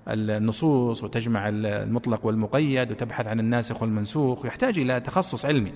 [0.07, 4.45] النصوص وتجمع المطلق والمقيد وتبحث عن الناسخ والمنسوخ.
[4.45, 5.73] يحتاج إلى تخصص علمي.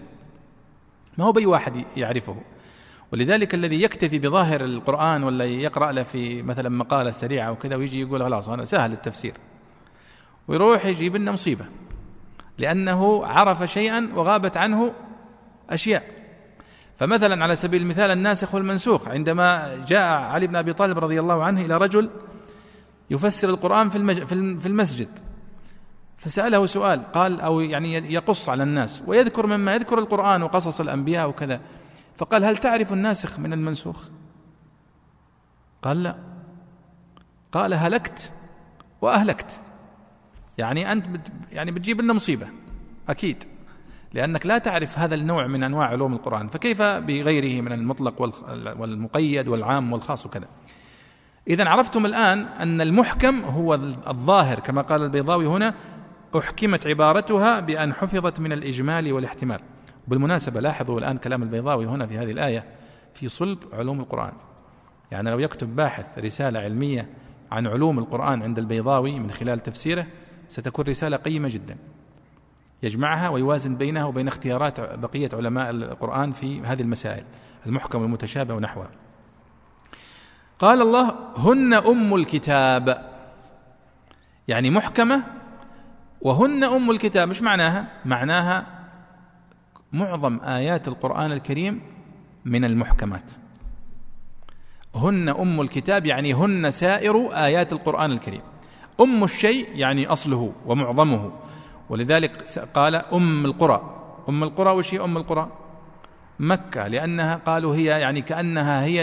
[1.18, 2.36] ما هو بأي واحد يعرفه.
[3.12, 8.22] ولذلك الذي يكتفي بظاهر القرآن ولا يقرأ له في مثلا مقالة سريعة وكذا ويجي يقول
[8.24, 9.34] خلاص أنا سهل التفسير.
[10.48, 11.66] ويروح يجيب لنا مصيبة
[12.58, 14.94] لأنه عرف شيئا وغابت عنه
[15.70, 16.04] أشياء.
[16.98, 21.66] فمثلا على سبيل المثال الناسخ والمنسوخ عندما جاء علي بن أبي طالب رضي الله عنه
[21.66, 22.10] إلى رجل
[23.10, 24.26] يفسر القرآن في
[24.58, 25.08] في المسجد.
[26.18, 31.60] فسأله سؤال قال أو يعني يقص على الناس ويذكر مما يذكر القرآن وقصص الأنبياء وكذا.
[32.22, 34.08] فقال هل تعرف الناسخ من المنسوخ؟
[35.82, 36.16] قال لا.
[37.52, 38.32] قال هلكت
[39.02, 39.60] وأهلكت.
[40.58, 42.48] يعني أنت بت يعني بتجيب لنا مصيبة.
[43.10, 43.44] أكيد.
[44.14, 46.48] لأنك لا تعرف هذا النوع من أنواع علوم القرآن.
[46.48, 48.22] فكيف بغيره من المطلق
[48.80, 50.48] والمقيد والعام والخاص وكذا.
[51.48, 53.74] إذا عرفتم الآن أن المحكم هو
[54.08, 54.60] الظاهر.
[54.60, 55.74] كما قال البيضاوي هنا
[56.38, 59.60] أحكمت عبارتها بأن حفظت من الإجمال والاحتمال.
[60.08, 62.64] بالمناسبة لاحظوا الآن كلام البيضاوي هنا في هذه الآية
[63.14, 64.34] في صلب علوم القرآن.
[65.12, 67.08] يعني لو يكتب باحث رسالة علمية
[67.52, 70.08] عن علوم القرآن عند البيضاوي من خلال تفسيره
[70.48, 71.78] ستكون رسالة قيمة جدا.
[72.84, 77.24] يجمعها ويوازن بينها وبين اختيارات بقية علماء القرآن في هذه المسائل
[77.66, 78.90] المحكم والمتشابه ونحوها
[80.60, 83.12] قال الله هن أم الكتاب.
[84.48, 85.24] يعني محكمة
[86.22, 88.81] وهن أم الكتاب مش معناها؟ معناها
[89.94, 91.82] معظم آيات القرآن الكريم
[92.46, 93.32] من المحكمات.
[94.96, 98.42] هن أم الكتاب يعني هن سائر آيات القرآن الكريم.
[99.02, 101.32] أم الشيء يعني أصله ومعظمه.
[101.90, 103.82] ولذلك قال أم القرى.
[104.30, 105.48] أم القرى وش هي أم القرى؟
[106.40, 109.02] مكة لأنها قالوا هي يعني كأنها هي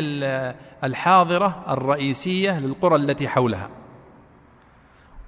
[0.84, 3.68] الحاضرة الرئيسية للقرى التي حولها.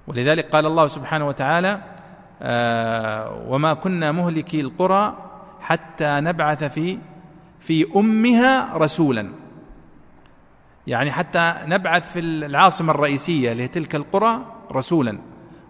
[0.07, 1.81] ولذلك قال الله سبحانه وتعالى
[2.41, 5.30] آه وما كنا مهلكي القرى
[5.61, 6.97] حتى نبعث في
[7.59, 9.29] في أمها رسولا.
[10.87, 15.19] يعني حتى نبعث في العاصمة الرئيسية لتلك القرى رسولا.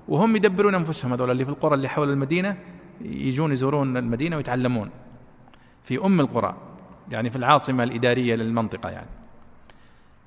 [0.07, 2.57] وهم يدبرون أنفسهم هذول اللي في القرى اللي حول المدينة
[3.01, 4.89] يجون يزورون المدينة ويتعلمون.
[5.83, 6.55] في أم القرى
[7.11, 9.09] يعني في العاصمة الإدارية للمنطقة يعني.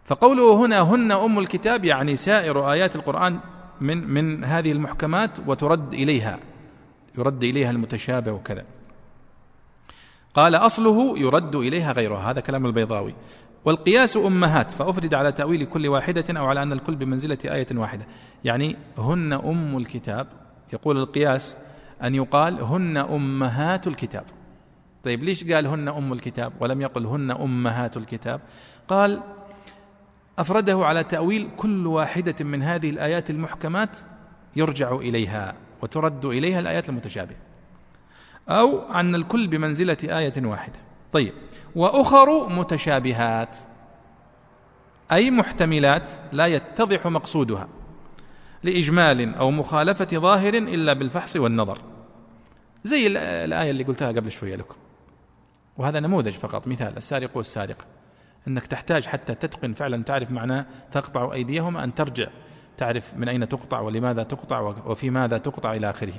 [0.05, 3.39] فقوله هنا هن أم الكتاب يعني سائر آيات القرآن
[3.81, 6.39] من من هذه المحكمات وترد إليها
[7.19, 8.65] يرد إليها المتشابه وكذا.
[10.35, 13.15] قال أصله يرد إليها غيرها هذا كلام البيضاوي.
[13.65, 18.07] والقياس أمهات فأفرد على تأويل كل واحدة أو على أن الكل بمنزلة آية واحدة.
[18.45, 20.27] يعني هن أم الكتاب.
[20.73, 21.57] يقول القياس
[22.03, 24.25] أن يقال هن أمهات الكتاب.
[25.05, 28.41] طيب ليش قال هن أم الكتاب ولم يقل هن أمهات الكتاب؟
[28.89, 29.21] قال
[30.39, 33.97] أفرده على تأويل كل واحدة من هذه الآيات المحكمات
[34.57, 37.37] يرجع إليها وترد إليها الآيات المتشابهة.
[38.49, 40.79] أو أن الكل بمنزلة آية واحدة.
[41.13, 41.33] طيب.
[41.77, 43.57] وأخر متشابهات
[45.13, 47.69] أي محتملات لا يتضح مقصودها
[48.63, 51.79] لإجمال أو مخالفة ظاهر إلا بالفحص والنظر.
[52.85, 54.75] زي الآية اللي قلتها قبل شوية لكم.
[55.77, 57.85] وهذا نموذج فقط مثال السارق والسارقة.
[58.49, 62.27] إنك تحتاج حتى تتقن فعلا تعرف معناه تقطع ايديهما أن ترجع
[62.77, 66.15] تعرف من أين تقطع ولماذا تقطع وفي ماذا تقطع إلى آخره.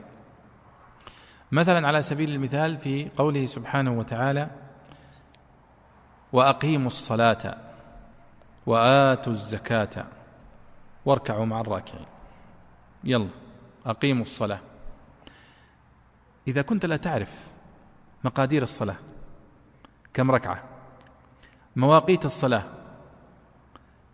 [1.51, 4.49] مثلا على سبيل المثال في قوله سبحانه وتعالى
[6.33, 7.57] وأقيموا الصلاة
[8.65, 10.05] وآتوا الزكاة
[11.05, 12.05] واركعوا مع الراكعين
[13.03, 13.29] يلا
[13.85, 14.59] أقيموا الصلاة.
[16.47, 17.47] إذا كنت لا تعرف
[18.23, 18.95] مقادير الصلاة
[20.13, 20.63] كم ركعة
[21.75, 22.63] مواقيت الصلاة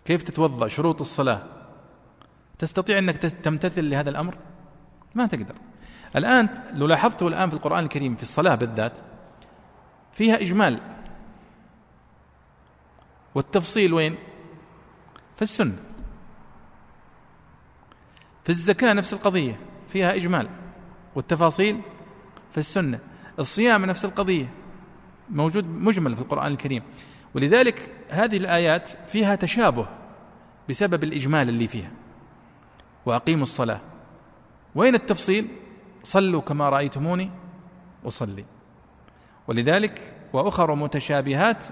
[0.05, 1.43] كيف تتوضأ شروط الصلاة
[2.59, 4.37] تستطيع أنك تمتثل لهذا الأمر؟
[5.15, 5.55] ما تقدر.
[6.15, 8.97] الآن لو لاحظت الآن في القرآن الكريم في الصلاة بالذات
[10.13, 10.79] فيها إجمال.
[13.35, 14.15] والتفصيل وين؟
[15.35, 15.77] في السنة.
[18.43, 20.49] في الزكاة نفس القضية فيها إجمال.
[21.15, 21.81] والتفاصيل
[22.51, 22.99] في السنة.
[23.39, 24.49] الصيام نفس القضية
[25.29, 26.83] موجود مجمل في القرآن الكريم.
[27.35, 29.87] ولذلك هذه الآيات فيها تشابه
[30.69, 31.91] بسبب الإجمال اللي فيها.
[33.05, 33.81] وأقيموا الصلاة.
[34.75, 35.47] وين التفصيل؟
[36.03, 37.31] صلوا كما رأيتموني
[38.07, 38.45] أصلي.
[39.47, 41.65] ولذلك وأخر متشابهات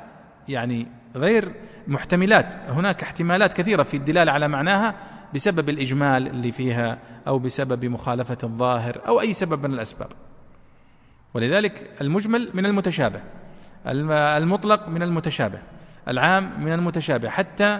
[0.48, 1.52] يعني غير
[1.88, 2.54] محتملات.
[2.70, 4.96] هناك احتمالات كثيرة في الدلالة على معناها
[5.36, 10.10] بسبب الإجمال اللي فيها أو بسبب مخالفة الظاهر أو أي سبب من الأسباب.
[11.34, 13.22] ولذلك المجمل من المتشابه
[13.86, 15.60] المطلق من المتشابه
[16.08, 17.80] العام من المتشابه حتى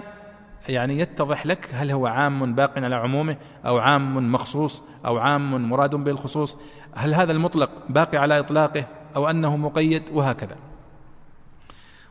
[0.68, 3.36] يعني يتضح لك هل هو عام باق على عمومه
[3.66, 6.56] أو عام مخصوص أو عام مراد بالخصوص.
[6.94, 8.84] هل هذا المطلق باقي على إطلاقه
[9.16, 10.56] أو أنه مقيد وهكذا.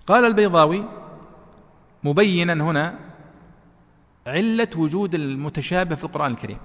[0.07, 0.85] قال البيضاوي
[2.03, 2.99] مبينا هنا
[4.27, 6.57] علة وجود المتشابه في القرآن الكريم.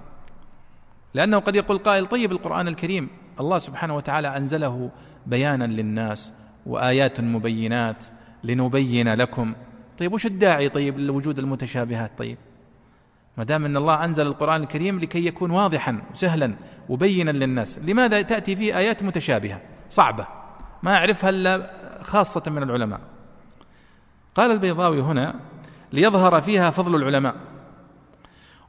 [1.13, 3.09] لأنه قد يقول قائل طيب القرآن الكريم
[3.39, 4.91] الله سبحانه وتعالى أنزله
[5.25, 6.33] بيانا للناس
[6.65, 8.05] وآيات مبينات
[8.43, 9.53] لنبين لكم
[9.97, 12.37] طيب وش الداعي طيب لوجود المتشابهات طيب؟
[13.37, 16.55] ما دام أن الله أنزل القرآن الكريم لكي يكون واضحا وسهلا
[16.89, 20.27] وبينا للناس لماذا تأتي فيه آيات متشابهة؟ صعبة.
[20.83, 21.71] ما يعرفها إلا
[22.03, 22.99] خاصة من العلماء.
[24.35, 25.35] قال البيضاوي هنا
[25.93, 27.35] ليظهر فيها فضل العلماء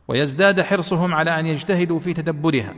[0.09, 2.75] ويزداد حرصهم على أن يجتهدوا في تدبرها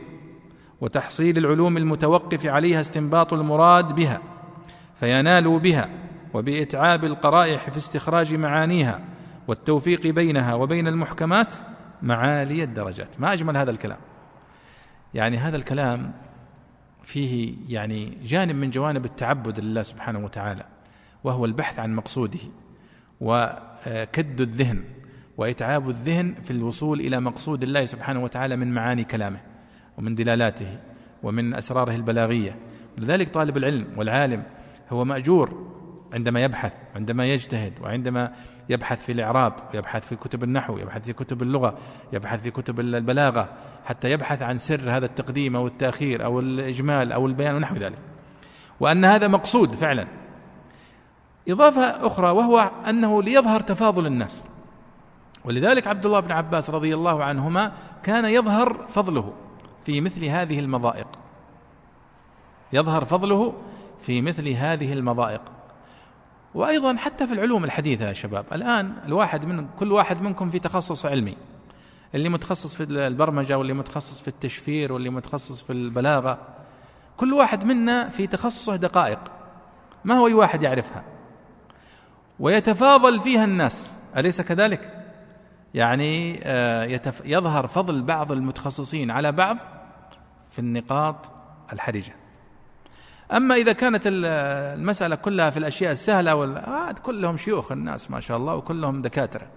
[0.81, 4.21] وتحصيل العلوم المتوقف عليها استنباط المراد بها
[4.99, 5.89] فينالوا بها.
[6.33, 8.99] وبإتعاب القرائح في استخراج معانيها
[9.47, 11.55] والتوفيق بينها وبين المحكمات
[12.01, 13.19] معالي الدرجات.
[13.19, 13.97] ما أجمل هذا الكلام.
[15.13, 16.11] يعني هذا الكلام
[17.03, 20.63] فيه يعني جانب من جوانب التعبد لله سبحانه وتعالى
[21.23, 22.39] وهو البحث عن مقصوده
[23.21, 24.83] وكد الذهن
[25.37, 29.39] وإتعاب الذهن في الوصول إلى مقصود الله سبحانه وتعالى من معاني كلامه
[29.97, 30.77] ومن دلالاته
[31.23, 32.55] ومن أسراره البلاغية.
[32.97, 34.43] لذلك طالب العلم والعالم
[34.89, 35.69] هو مأجور
[36.13, 38.33] عندما يبحث عندما يجتهد وعندما
[38.69, 41.77] يبحث في الإعراب يبحث في كتب النحو يبحث في كتب اللغة
[42.13, 43.49] يبحث في كتب البلاغة
[43.85, 47.97] حتى يبحث عن سر هذا التقديم أو التأخير أو الإجمال أو البيان ونحو ذلك.
[48.79, 50.07] وأن هذا مقصود فعلا.
[51.49, 54.43] إضافة أخرى وهو أنه ليظهر تفاضل الناس.
[55.45, 57.71] ولذلك عبد الله بن عباس رضي الله عنهما
[58.03, 59.33] كان يظهر فضله
[59.85, 61.07] في مثل هذه المضائق.
[62.73, 63.53] يظهر فضله
[64.01, 65.41] في مثل هذه المضائق.
[66.53, 71.05] وأيضا حتى في العلوم الحديثة يا شباب الآن الواحد من كل واحد منكم في تخصص
[71.05, 71.37] علمي.
[72.15, 76.39] اللي متخصص في البرمجة واللي متخصص في التشفير واللي متخصص في البلاغة.
[77.17, 79.19] كل واحد منا في تخصصه دقائق.
[80.05, 81.03] ما هو أي واحد يعرفها؟
[82.39, 83.93] ويتفاضل فيها الناس.
[84.17, 85.05] أليس كذلك؟
[85.73, 89.57] يعني آه، يظهر فضل بعض المتخصصين على بعض
[90.51, 91.31] في النقاط
[91.73, 92.18] الحرجة.
[93.31, 96.61] أما إذا كانت المسألة كلها في الأشياء السهلة وال...
[97.03, 99.47] كلهم شيوخ الناس ما شاء الله وكلهم دكاترة.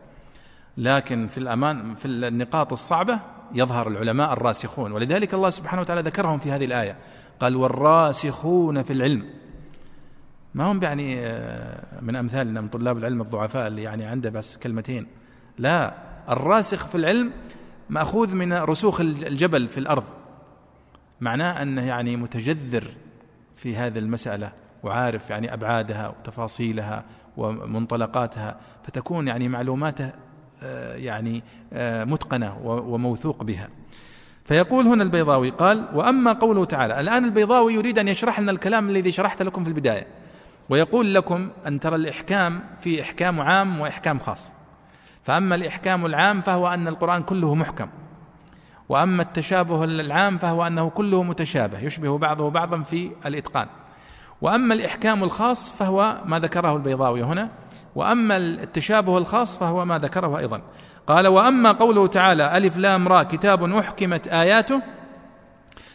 [0.76, 3.18] لكن في الأمان في النقاط الصعبة
[3.54, 6.96] يظهر العلماء الراسخون ولذلك الله سبحانه وتعالى ذكرهم في هذه الآية.
[7.40, 9.24] قال والراسخون في العلم.
[10.54, 15.06] ما هم يعني آه، من أمثالنا من طلاب العلم الضعفاء اللي يعني عنده بس كلمتين.
[15.58, 15.94] لا
[16.28, 17.32] الراسخ في العلم
[17.90, 20.04] مأخوذ من رسوخ الجبل في الأرض.
[21.20, 22.84] معناه أنه يعني متجذر.
[23.62, 24.52] في هذه المسألة
[24.82, 27.04] وعارف يعني أبعادها وتفاصيلها
[27.36, 30.10] ومنطلقاتها فتكون يعني معلوماته
[30.62, 31.42] آه، يعني
[31.72, 33.68] آه، متقنة وموثوق بها.
[34.44, 39.12] فيقول هنا البيضاوي قال وأما قوله تعالى الآن البيضاوي يريد أن يشرح لنا الكلام الذي
[39.12, 40.06] شرحت لكم في البداية.
[40.68, 44.52] ويقول لكم أن ترى الإحكام في إحكام عام وإحكام خاص.
[45.22, 47.88] فأما الإحكام العام فهو أن القرآن كله محكم.
[48.88, 53.66] وأما التشابه العام فهو أنه كله متشابه يشبه بعضه بعضا في الإتقان.
[54.40, 57.48] وأما الإحكام الخاص فهو ما ذكره البيضاوي هنا.
[57.94, 60.62] وأما التشابه الخاص فهو ما ذكره أيضا.
[61.06, 64.82] قال وأما قوله تعالى ألف لام را كتاب أحكمت آياته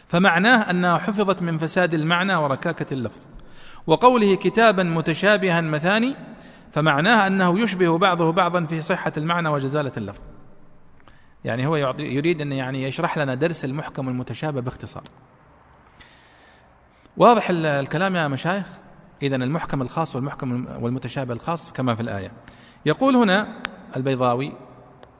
[0.08, 3.20] فمعناه انها حفظت من فساد المعنى وركاكة اللفظ.
[3.86, 6.16] وقوله كتابا متشابها مثاني
[6.72, 10.20] فمعناه أنه يشبه بعضه بعضا في صحة المعنى وجزالة اللفظ.
[11.44, 15.02] يعني هو يريد أن يعني يشرح لنا درس المحكم المتشابه باختصار.
[17.16, 18.66] واضح الكلام يا مشايخ؟
[19.22, 22.32] إذا المحكم الخاص والمحكم والمتشابه الخاص كما في الآية.
[22.86, 23.62] يقول هنا
[23.96, 24.52] البيضاوي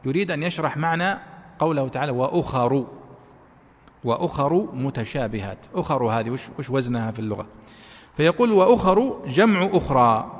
[0.04, 1.18] يريد أن يشرح معنى
[1.58, 2.86] قوله تعالى وأخر
[4.04, 5.58] وأخر متشابهات.
[5.74, 7.46] أخر هذه وش, وش وزنها في اللغة؟
[8.16, 10.37] فيقول وأخر جمع أخرى.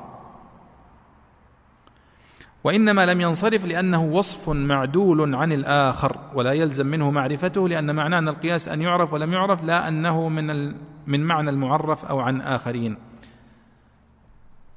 [2.65, 8.29] وإنما لم ينصرف لأنه وصف معدول عن الآخر ولا يلزم منه معرفته لأن معناه أن
[8.29, 10.75] القياس أن يعرف ولم يعرف لا أنه من
[11.07, 12.97] من معنى المعرف أو عن آخرين.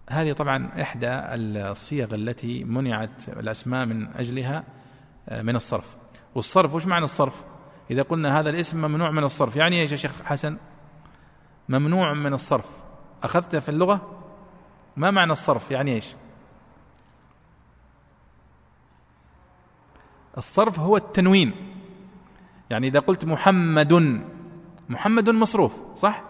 [0.09, 4.63] هذه طبعا إحدى الصيغ التي منعت الأسماء من أجلها
[5.29, 5.95] آه، من الصرف.
[6.35, 7.43] والصرف وش معنى الصرف؟
[7.91, 10.57] إذا قلنا هذا الاسم ممنوع من الصرف يعني إيش يا شيخ حسن؟
[11.69, 12.69] ممنوع من الصرف.
[13.23, 14.23] اخذته في اللغة؟
[14.97, 16.15] ما معنى الصرف؟ يعني إيش؟
[20.37, 21.53] الصرف هو التنوين.
[22.69, 24.21] يعني إذا قلت محمد
[24.89, 26.23] محمد مصروف صح؟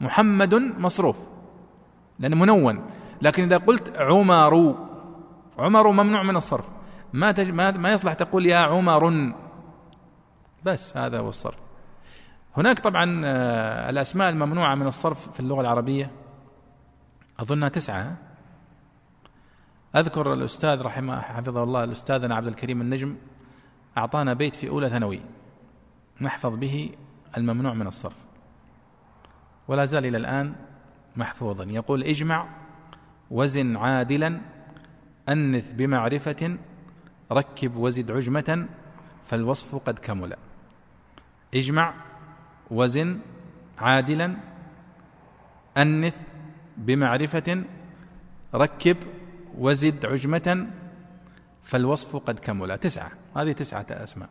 [0.00, 1.16] محمد مصروف
[2.18, 2.90] لأنه منون.
[3.22, 4.76] لكن إذا قلت عمر
[5.58, 6.64] عمر ممنوع من الصرف.
[7.12, 7.50] ما تج...
[7.50, 9.32] ما ما يصلح تقول يا عمر.
[10.64, 11.58] بس هذا هو الصرف.
[12.56, 16.10] هناك طبعا آه، الأسماء الممنوعة من الصرف في اللغة العربية.
[17.40, 18.16] أظنها تسعة
[19.94, 23.16] أذكر الأستاذ رحمه حفظه الله الأستاذنا عبد الكريم النجم
[23.98, 25.20] أعطانا بيت في أولى ثانوي
[26.20, 26.90] نحفظ به
[27.36, 28.16] الممنوع من الصرف.
[29.68, 30.54] ولا زال إلى الآن
[31.16, 31.64] محفوظا.
[31.64, 32.48] يقول اجمع
[33.30, 34.40] وزن عادلا
[35.28, 36.58] أنث بمعرفة
[37.32, 38.68] ركب وزد عجمة
[39.26, 40.36] فالوصف قد كمل.
[41.54, 41.94] اجمع
[42.70, 43.18] وزن
[43.78, 44.36] عادلا
[45.76, 46.16] أنث
[46.76, 47.64] بمعرفة
[48.54, 48.96] ركب
[49.58, 50.66] وزد عجمة
[51.64, 52.78] فالوصف قد كمل.
[52.78, 53.10] تسعة.
[53.36, 54.28] هذه تسعة أسماء.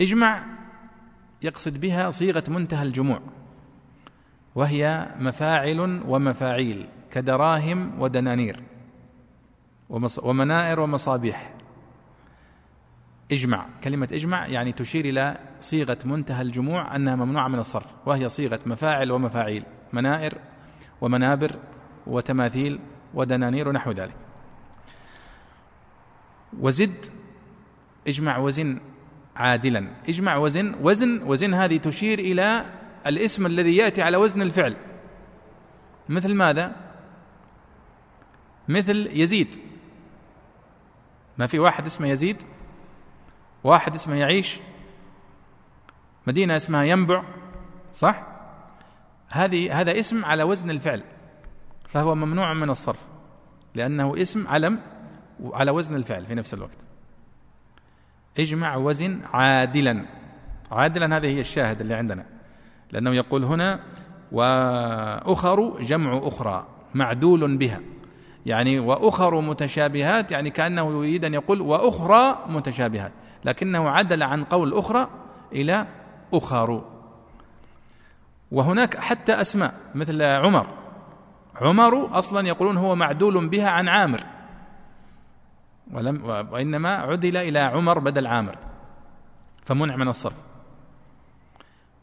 [0.00, 0.44] اجمع
[1.42, 3.20] يقصد بها صيغة منتهى الجموع
[4.54, 8.62] وهي مفاعل ومفاعيل كدراهم ودنانير
[10.22, 11.54] ومنائر ومصابيح.
[13.32, 13.66] اجمع.
[13.84, 19.10] كلمة اجمع يعني تشير إلى صيغة منتهى الجموع أنها ممنوعة من الصرف وهي صيغة مفاعل
[19.10, 20.38] ومفاعيل منائر
[21.00, 21.58] ومنابر
[22.06, 22.80] وتماثيل
[23.14, 24.16] ودنانير ونحو ذلك.
[26.60, 27.06] وزد
[28.08, 28.80] اجمع وزن
[29.36, 29.88] عادلا.
[30.08, 32.66] اجمع وزن وزن وزن هذه تشير إلى
[33.06, 34.76] الاسم الذي يأتي على وزن الفعل.
[36.08, 36.76] مثل ماذا؟
[38.68, 39.56] مثل يزيد.
[41.38, 42.42] ما في واحد اسمه يزيد؟
[43.64, 44.60] واحد اسمه يعيش؟
[46.26, 47.22] مدينة اسمها ينبع
[47.92, 48.22] صح؟
[49.28, 51.02] هذه هذا اسم على وزن الفعل.
[51.92, 53.06] فهو ممنوع من الصرف
[53.74, 54.78] لأنه اسم علم
[55.44, 56.78] على وزن الفعل في نفس الوقت.
[58.38, 60.04] اجمع وزن عادلا.
[60.70, 62.26] عادلا هذه هي الشاهد اللي عندنا
[62.92, 63.80] لأنه يقول هنا
[64.32, 67.80] وأخر جمع أخرى معدول بها.
[68.46, 73.12] يعني وأخر متشابهات يعني كأنه يريد أن يقول وأخرى متشابهات
[73.44, 75.08] لكنه عدل عن قول أخرى
[75.52, 75.86] إلى
[76.34, 76.84] أخر.
[78.52, 80.81] وهناك حتى أسماء مثل عمر.
[81.60, 84.24] عمر أصلا يقولون هو معدول بها عن عامر.
[85.92, 88.58] ولم وإنما عدل إلى عمر بدل عامر.
[89.64, 90.36] فمنع من الصرف.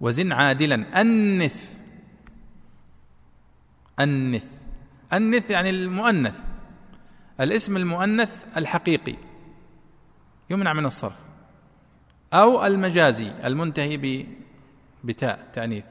[0.02, 1.02] وزن عادلا.
[1.02, 1.76] أنث.
[4.00, 4.45] أنث.
[5.14, 6.39] أنث يعني المؤنث.
[7.41, 9.16] الاسم المؤنث الحقيقي.
[10.50, 11.20] يمنع من الصرف.
[12.34, 14.26] أو المجازي المنتهي
[15.04, 15.86] بتاء تأنيث.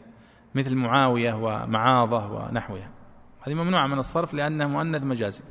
[0.54, 2.97] مثل معاوية ومعاضة ونحوها.
[3.46, 5.42] هذه ممنوعة من الصرف لأنها مؤنث مجازي.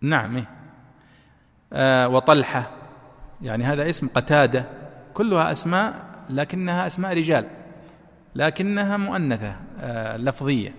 [0.00, 0.48] نعم إيه؟
[1.72, 2.70] آه وطلحة
[3.42, 4.64] يعني هذا اسم قتادة
[5.14, 7.48] كلها أسماء لكنها أسماء رجال
[8.34, 10.74] لكنها مؤنثة آه لفظية.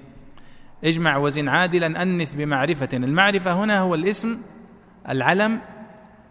[0.84, 2.90] اجمع وزن عادلا أنث بمعرفة.
[2.94, 4.42] المعرفة هنا هو الاسم
[5.10, 5.62] العلم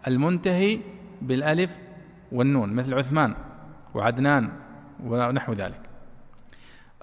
[0.07, 0.79] المنتهي
[1.21, 1.77] بالألف
[2.31, 3.35] والنون مثل عثمان
[3.93, 4.51] وعدنان
[5.03, 5.86] ونحو ذلك.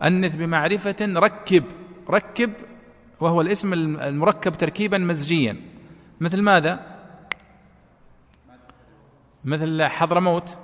[0.02, 1.64] أنث بمعرفة ركب
[2.10, 2.52] ركب
[3.20, 5.56] وهو الاسم المركب تركيبا مزجيا.
[6.20, 6.96] مثل ماذا؟
[9.44, 10.58] مثل حضرموت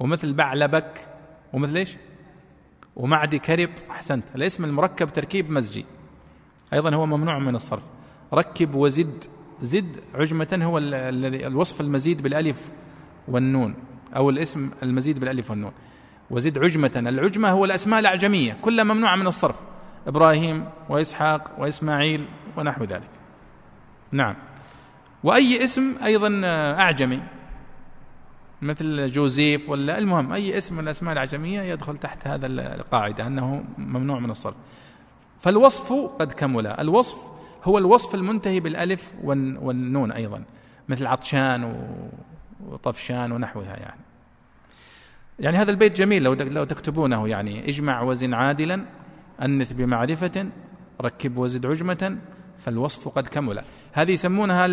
[0.00, 1.08] ومثل بعلبك
[1.52, 1.96] ومثل إيش؟
[2.96, 4.24] ومعدي كرب أحسنت.
[4.36, 5.84] الاسم المركب تركيب مزجي.
[6.72, 7.82] أيضا هو ممنوع من الصرف.
[8.34, 9.24] ركب وزد.
[9.62, 12.72] زد عجمة هو الذي الوصف المزيد بالألف
[13.28, 13.74] والنون
[14.16, 15.72] أو الاسم المزيد بالألف والنون.
[16.30, 16.90] وزد عجمة.
[16.96, 19.56] العجمة هو الأسماء الأعجمية كلها ممنوعة من الصرف.
[20.06, 22.24] إبراهيم وإسحاق وإسماعيل
[22.56, 23.10] ونحو ذلك.
[24.12, 24.34] نعم.
[25.24, 26.40] وأي اسم أيضا
[26.78, 27.20] أعجمي
[28.62, 34.18] مثل جوزيف ولا المهم أي اسم من الأسماء الأعجمية يدخل تحت هذا القاعدة أنه ممنوع
[34.18, 34.56] من الصرف.
[35.40, 36.66] فالوصف قد كمل.
[36.66, 37.28] الوصف
[37.64, 40.42] هو الوصف المنتهي بالألف والنون أيضا
[40.88, 41.86] مثل عطشان
[42.68, 44.00] وطفشان ونحوها يعني.
[45.40, 48.84] يعني هذا البيت جميل لو لو تكتبونه يعني اجمع وزن عادلا
[49.42, 50.46] أنث بمعرفة
[51.02, 52.18] ركب وزد عجمة
[52.58, 53.62] فالوصف قد كمل.
[53.92, 54.66] هذه يسمونها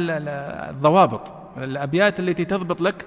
[0.70, 3.06] الضوابط الأبيات التي تضبط لك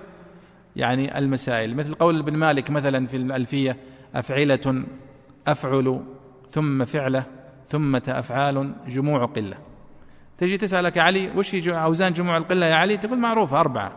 [0.76, 1.76] يعني المسائل.
[1.76, 3.76] مثل قول ابن مالك مثلا في الألفية
[4.14, 4.84] أفعلة
[5.46, 6.02] أفعل
[6.48, 7.24] ثم فعلة
[7.68, 9.56] ثم أفعال جموع قلة.
[10.38, 13.92] تجي تسألك علي وش أوزان جموع القلة يا علي؟ تقول معروفة أربعة.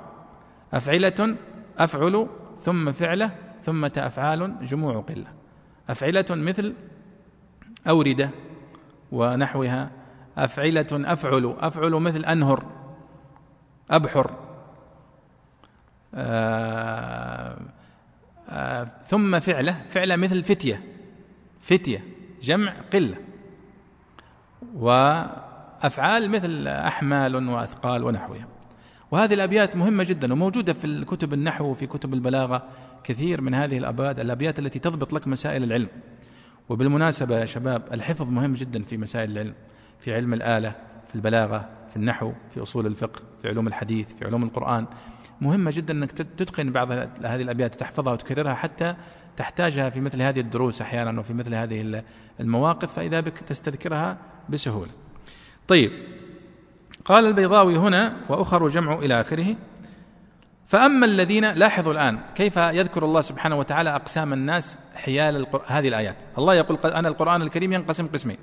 [0.73, 1.35] أفعلة
[1.79, 2.27] أفعل
[2.61, 3.31] ثم فعلة
[3.63, 5.27] ثم أفعال جموع قلة.
[5.89, 6.73] أفعلة مثل
[7.87, 8.29] أوردة
[9.11, 9.91] ونحوها
[10.37, 12.65] أفعلة أفعل أفعل مثل أنهر
[13.91, 14.31] أبحر
[16.15, 17.57] آه
[18.49, 20.83] آه ثم فعلة فعلة مثل فتية
[21.61, 22.03] فتية
[22.41, 23.15] جمع قلة.
[24.75, 28.52] وأفعال مثل أحمال وأثقال ونحوها.
[29.13, 32.63] وهذه الأبيات مهمة جدا وموجودة في الكتب النحو وفي كتب البلاغة.
[33.03, 35.87] كثير من هذه الأبيات الأبيات التي تضبط لك مسائل العلم.
[36.69, 39.53] وبالمناسبة يا شباب الحفظ مهم جدا في مسائل العلم
[39.99, 40.75] في علم الآلة
[41.07, 44.85] في البلاغة في النحو في أصول الفقه في علوم الحديث في علوم القرآن.
[45.41, 48.95] مهمة جدا أنك تتقن بعض هذه الأبيات تحفظها وتكررها حتى
[49.37, 52.03] تحتاجها في مثل هذه الدروس أحيانا وفي مثل هذه
[52.39, 54.17] المواقف فإذا بك تستذكرها
[54.49, 54.91] بسهولة.
[55.67, 55.91] طيب
[57.05, 59.55] قال البيضاوي هنا وأخر جمع إلى آخره
[60.67, 66.23] فأما الذين لاحظوا الآن كيف يذكر الله سبحانه وتعالى أقسام الناس حيال هذه الآيات.
[66.37, 68.37] الله يقول أنا القرآن الكريم ينقسم قسمين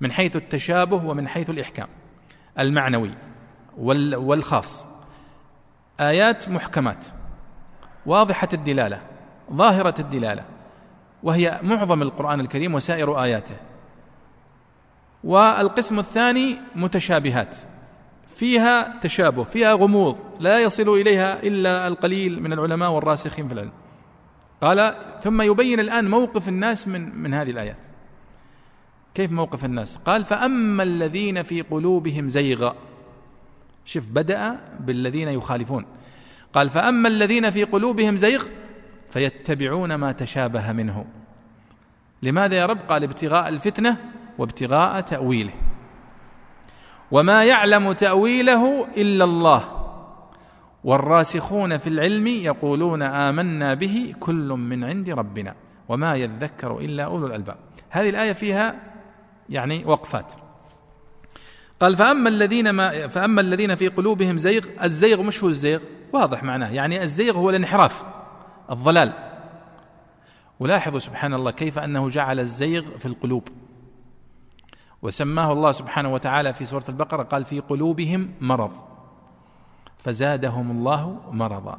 [0.00, 1.88] من حيث التشابه ومن حيث الإحكام.
[2.58, 3.10] المعنوي
[3.78, 4.86] والخاص.
[6.00, 7.06] آيات محكمات.
[8.06, 9.00] واضحة الدلالة.
[9.52, 10.44] ظاهرة الدلالة.
[11.22, 13.56] وهي معظم القرآن الكريم وسائر آياته.
[15.24, 17.56] والقسم الثاني متشابهات.
[18.34, 23.72] فيها تشابه فيها غموض لا يصل إليها إلا القليل من العلماء والراسخين في العلم.
[24.62, 27.76] قال ثم يبين الآن موقف الناس من من هذه الآيات.
[29.14, 32.72] كيف موقف الناس؟ قال فأما الذين في قلوبهم زيغ.
[33.84, 35.86] شوف بدأ بالذين يخالفون.
[36.52, 38.44] قال فأما الذين في قلوبهم زيغ
[39.10, 41.04] فيتبعون ما تشابه منه.
[42.22, 43.96] لماذا يا رب؟ قال ابتغاء الفتنة
[44.38, 45.52] وابتغاء تأويله.
[47.10, 49.64] وما يعلم تأويله إلا الله.
[50.84, 55.54] والراسخون في العلم يقولون آمنا به كل من عند ربنا
[55.88, 57.56] وما يذكر إلا أولو الألباب.
[57.90, 58.74] هذه الآية فيها
[59.48, 60.32] يعني وقفات.
[61.80, 65.80] قال فأما الذين ما فأما الذين في قلوبهم زيغ الزيغ مش هو الزيغ؟
[66.12, 66.70] واضح معناه.
[66.70, 68.02] يعني الزيغ هو الانحراف
[68.70, 69.12] الضلال.
[70.60, 73.48] ولاحظوا سبحان الله كيف أنه جعل الزيغ في القلوب.
[75.02, 78.72] وسماه الله سبحانه وتعالى في سورة البقرة قال في قلوبهم مرض
[79.98, 81.78] فزادهم الله مرضا.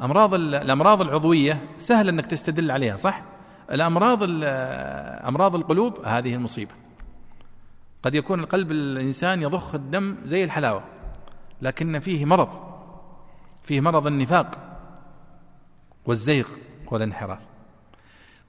[0.00, 3.22] أمراض الأمراض العضوية سهل أنك تستدل عليها صح؟
[3.72, 4.18] الأمراض
[5.28, 6.72] أمراض القلوب هذه المصيبة.
[8.02, 10.84] قد يكون القلب الإنسان يضخ الدم زي الحلاوة
[11.62, 12.48] لكن فيه مرض
[13.64, 14.78] فيه مرض النفاق
[16.06, 16.48] والزيغ
[16.86, 17.51] والانحراف.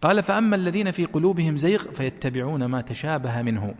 [0.04, 3.76] قال فأما الذين في قلوبهم زيغ فيتبعون ما تشابه منه.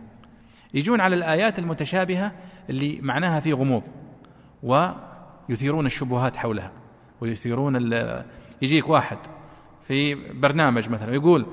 [0.74, 2.32] يجون على الآيات المتشابهة
[2.70, 3.82] اللي معناها في غموض
[4.62, 6.72] ويثيرون الشبهات حولها
[7.20, 7.92] ويثيرون
[8.62, 9.18] يجيك واحد
[9.88, 11.46] في برنامج مثلا يقول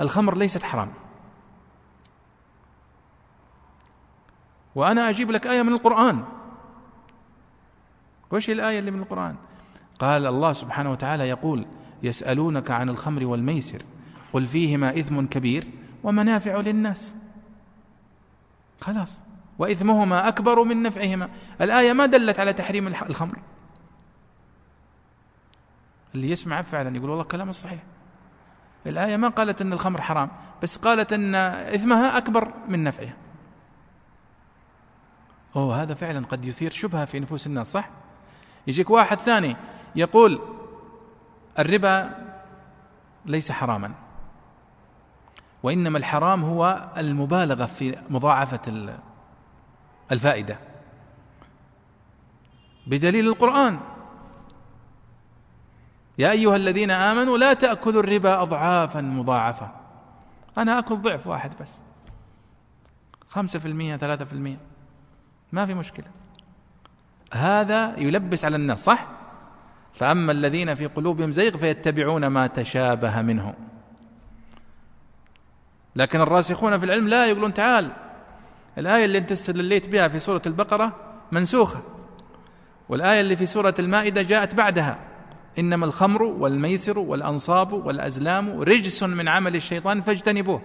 [0.00, 0.90] الخمر ليست حرام.
[4.74, 6.24] وأنا أجيب لك آية من القرآن.
[8.30, 9.36] وش الآية اللي من القرآن؟
[9.98, 11.66] قال الله سبحانه وتعالى يقول
[12.02, 13.82] يسألونك عن الخمر والميسر.
[14.32, 15.64] قل فيهما إثم كبير
[16.02, 17.14] ومنافع للناس.
[18.80, 19.22] خلاص.
[19.58, 21.28] وإثمهما أكبر من نفعهما.
[21.60, 23.38] الآية ما دلت على تحريم الخمر.
[26.14, 27.82] اللي يسمع فعلا يقول والله كلام صحيح.
[28.86, 30.30] الآية ما قالت أن الخمر حرام
[30.62, 33.16] بس قالت أن إثمها أكبر من نفعها.
[35.56, 37.90] أوه هذا فعلا قد يثير شبهة في نفوس الناس صح؟
[38.66, 39.56] يجيك واحد ثاني
[39.96, 40.40] يقول
[41.58, 42.10] الربا
[43.26, 44.07] ليس حراما.
[45.62, 48.90] وإنما الحرام هو المبالغة في مضاعفة
[50.12, 50.58] الفائدة.
[52.86, 53.80] بدليل القرآن.
[56.18, 59.70] يا أيها الذين آمنوا لا تأكلوا الربا اضعافا مضاعفه
[60.58, 61.78] أنا أكل ضعف واحد بس.
[63.28, 64.56] خمسة في المئه ثلاثة في المئه
[65.52, 66.06] ما في مشكلة.
[67.32, 69.06] هذا يلبس على الناس صح؟
[69.94, 73.54] فأما الذين في قلوبهم زيغ فيتبعون ما تشابه منه.
[75.98, 77.90] لكن الراسخون في العلم لا يقولون تعال.
[78.78, 80.92] الآية اللي أنت استدليت بها في سورة البقرة
[81.32, 81.82] منسوخة.
[82.88, 84.98] والآية اللي في سورة المائدة جاءت بعدها.
[85.58, 90.62] إنما الخمر والميسر والأنصاب والأزلام رجس من عمل الشيطان فاجتنبوه.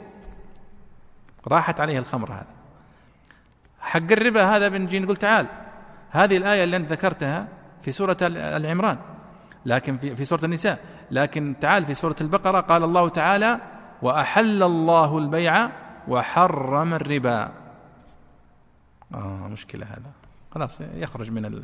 [1.48, 2.54] راحت عليه الخمر هذا.
[3.80, 5.48] حق الربا هذا بنجي نقول تعال.
[6.10, 7.48] هذه الآية اللي أنت ذكرتها
[7.82, 8.98] في سورة العمران.
[9.66, 10.80] لكن في, في سورة النساء.
[11.12, 13.73] لكن تعال في سورة البقرة قال الله تعالى
[14.04, 15.70] وأحل الله البيع
[16.08, 17.52] وحرم الربا.
[19.14, 20.12] آه مشكلة هذا.
[20.52, 21.62] خلاص يخرج من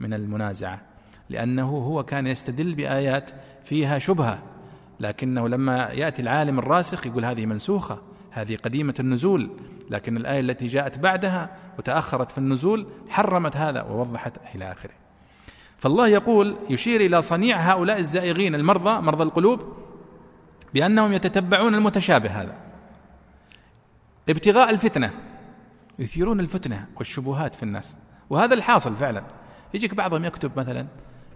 [0.00, 0.80] من المنازعة.
[1.30, 3.30] لأنه هو كان يستدل بآيات
[3.64, 4.38] فيها شبهة.
[5.00, 7.98] لكنه لما يأتي العالم الراسخ يقول هذه منسوخة
[8.30, 9.50] هذه قديمة النزول.
[9.90, 14.92] لكن الآية التي جاءت بعدها وتأخرت في النزول حرمت هذا ووضحت إلى آخره.
[15.78, 19.85] فالله يقول يشير إلى صنيع هؤلاء الزائغين المرضى مرضى القلوب
[20.76, 22.54] بأنهم يتتبعون المتشابه هذا.
[24.28, 25.10] ابتغاء الفتنة
[25.98, 27.96] يثيرون الفتنة والشبهات في الناس.
[28.30, 29.24] وهذا الحاصل فعلا.
[29.74, 30.86] يجيك بعضهم يكتب مثلا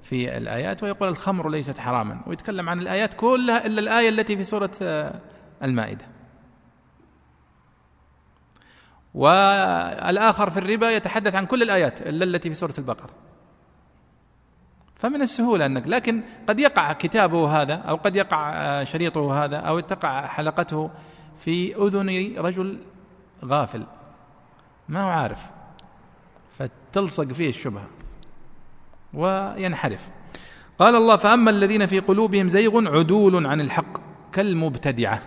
[0.03, 4.71] في الآيات ويقول الخمر ليست حراما ويتكلم عن الآيات كلها إلا الآية التي في سورة
[4.83, 5.21] آه،
[5.63, 6.05] المائدة.
[9.15, 13.11] والآخر في الربا يتحدث عن كل الآيات إلا التي في سورة البقرة.
[15.01, 20.27] فمن السهولة أنك لكن قد يقع كتابه هذا أو قد يقع شريطه هذا أو تقع
[20.27, 20.91] حلقته
[21.45, 22.79] في أذن رجل
[23.45, 23.87] غافل.
[24.89, 25.47] ما هو عارف.
[26.59, 27.87] فتلصق فيه الشبهة
[29.15, 30.09] وينحرف.
[30.79, 33.99] قال الله فأما الذين في قلوبهم زيغ عدول عن الحق
[34.33, 35.23] كالمبتدعة.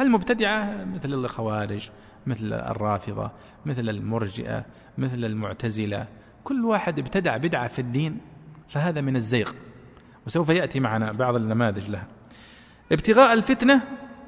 [0.00, 1.90] المبتدعة مثل الخوارج
[2.26, 3.30] مثل الرافضة
[3.66, 4.64] مثل المرجئة
[4.98, 6.06] مثل المعتزلة.
[6.44, 8.31] كل واحد ابتدع بدعة في الدين.
[8.72, 9.52] فهذا من الزيغ.
[10.26, 12.06] وسوف يأتي معنا بعض النماذج لها.
[12.92, 13.82] ابتغاء الفتنة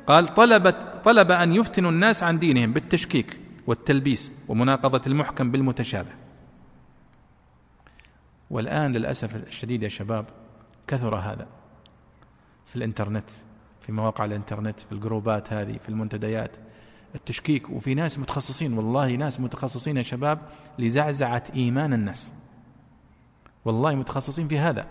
[0.07, 0.75] قال طلب
[1.05, 6.11] طلب أن يفتنوا الناس عن دينهم بالتشكيك والتلبيس ومناقضة المحكم بالمتشابه.
[8.51, 10.27] والآن للأسف الشديد يا شباب
[10.87, 11.47] كثر هذا.
[12.67, 13.31] في الإنترنت
[13.81, 16.57] في مواقع الإنترنت في الجروبات هذه في المنتديات
[17.15, 18.79] التشكيك وفي ناس متخصصين.
[18.79, 20.39] والله ناس متخصصين يا شباب
[20.79, 22.33] لزعزعة إيمان الناس.
[23.65, 24.87] والله متخصصين في هذا.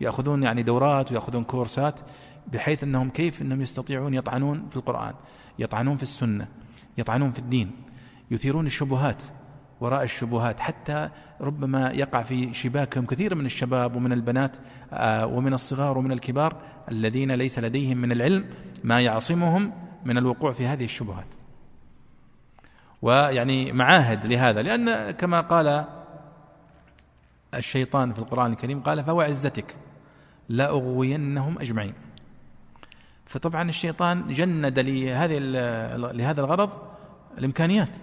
[0.00, 2.00] يأخذون يعني دورات ويأخذون كورسات
[2.52, 5.14] بحيث أنهم كيف أنهم يستطيعون يطعنون في القرآن
[5.58, 6.48] يطعنون في السنة
[6.98, 7.70] يطعنون في الدين
[8.30, 9.22] يثيرون الشبهات
[9.80, 10.60] وراء الشبهات.
[10.60, 11.08] حتى
[11.40, 14.56] ربما يقع في شباكهم كثير من الشباب ومن البنات
[14.92, 16.56] آه، ومن الصغار ومن الكبار
[16.90, 18.44] الذين ليس لديهم من العلم
[18.84, 19.72] ما يعصمهم
[20.04, 21.26] من الوقوع في هذه الشبهات.
[23.02, 25.84] ويعني معاهد لهذا لأن كما قال
[27.54, 29.76] الشيطان في القرآن الكريم قال فوعزتك
[30.48, 31.94] لأغوينهم أجمعين.
[33.26, 35.38] فطبعا الشيطان جند لهذه
[36.12, 36.70] لهذا الغرض
[37.38, 37.96] الإمكانيات.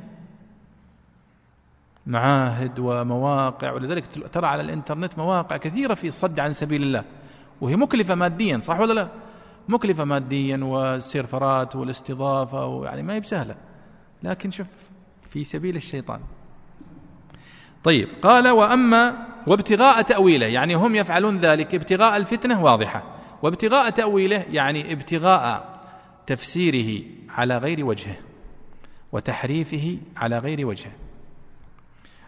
[2.07, 7.03] معاهد ومواقع ولذلك ترى على الإنترنت مواقع كثيرة في الصد عن سبيل الله
[7.61, 9.07] وهي مكلفة ماديا صح ولا لا؟
[9.69, 13.55] مكلفة ماديا والسيرفرات والاستضافة ويعني ما هي بسهلة.
[14.23, 14.67] لكن شوف
[15.29, 16.19] في سبيل الشيطان
[17.83, 23.03] طيب قال وأما وابتغاء تأويله يعني هم يفعلون ذلك ابتغاء الفتنة واضحة.
[23.41, 25.73] وابتغاء تأويله يعني ابتغاء
[26.27, 28.15] تفسيره على غير وجهه
[29.11, 30.91] وتحريفه على غير وجهه.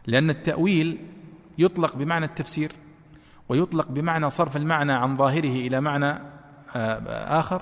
[0.08, 0.98] لأن التأويل
[1.58, 2.72] يطلق بمعنى التفسير
[3.50, 6.20] ويطلق بمعنى صرف المعنى عن ظاهره إلى معنى
[6.76, 7.62] آه، آخر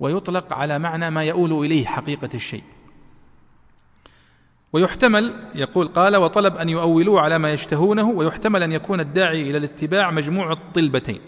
[0.00, 2.62] ويطلق على معنى ما يؤول إليه حقيقة الشيء.
[4.72, 10.10] ويحتمل يقول قال وطلب أن يؤولوه على ما يشتهونه ويحتمل أن يكون الداعي إلى الاتباع
[10.10, 11.20] مجموع الطلبتين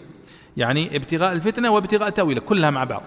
[0.57, 3.03] يعني ابتغاء الفتنة وابتغاء تأويله كلها مع بعض.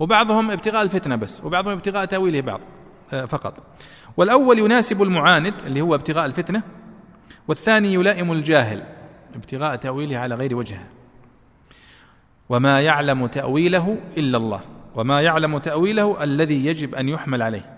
[0.00, 2.60] وبعضهم ابتغاء الفتنة بس وبعضهم ابتغاء تأويله بعض
[3.12, 3.54] آه، فقط.
[4.16, 6.62] والأول يناسب المعاند اللي هو ابتغاء الفتنة
[7.48, 8.82] والثاني يلائم الجاهل
[9.34, 10.86] ابتغاء تأويله على غير وجهه.
[12.48, 14.60] وما يعلم تأويله إلا الله
[14.94, 17.75] وما يعلم تأويله الذي يجب أن يحمل عليه.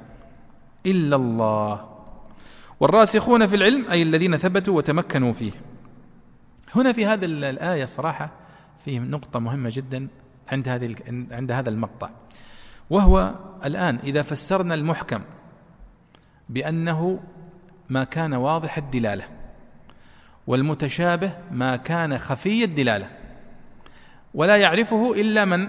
[0.86, 1.88] إلا الله.
[2.80, 5.52] والراسخون في العلم أي الذين ثبتوا وتمكنوا فيه.
[6.74, 8.30] هنا في هذه الآية صراحة
[8.84, 10.08] فيه نقطة مهمة جدا
[10.52, 10.94] عند هذه
[11.30, 12.10] عند هذا المقطع.
[12.90, 15.22] وهو الآن إذا فسرنا المحكم
[16.48, 17.20] بأنه
[17.88, 19.24] ما كان واضح الدلالة
[20.46, 23.10] والمتشابه ما كان خفي الدلالة
[24.34, 25.68] ولا يعرفه إلا من؟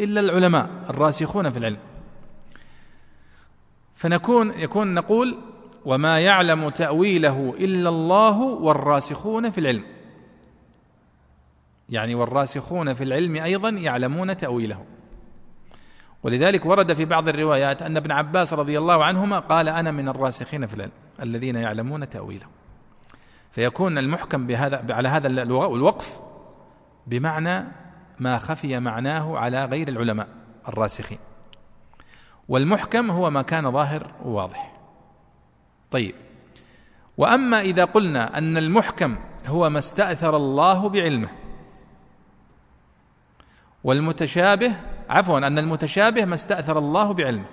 [0.00, 1.78] إلا العلماء الراسخون في العلم.
[3.96, 5.38] فنكون يكون نقول
[5.84, 9.84] وما يعلم تأويله إلا الله والراسخون في العلم.
[11.88, 14.84] يعني والراسخون في العلم أيضا يعلمون تأويله.
[16.22, 20.66] ولذلك ورد في بعض الروايات أن ابن عباس رضي الله عنهما قال أنا من الراسخين
[20.66, 20.92] في العلم
[21.22, 22.46] الذين يعلمون تأويله.
[23.52, 26.20] فيكون المحكم بهذا على هذا الوقف
[27.06, 27.64] بمعنى
[28.18, 30.28] ما خفي معناه على غير العلماء
[30.68, 31.18] الراسخين.
[32.48, 34.72] والمحكم هو ما كان ظاهر وواضح.
[35.90, 36.14] طيب.
[37.16, 39.16] وأما إذا قلنا أن المحكم
[39.46, 41.28] هو ما استأثر الله بعلمه
[43.84, 44.76] والمتشابه
[45.08, 47.46] عفوا أن المتشابه ما استأثر الله بعلمه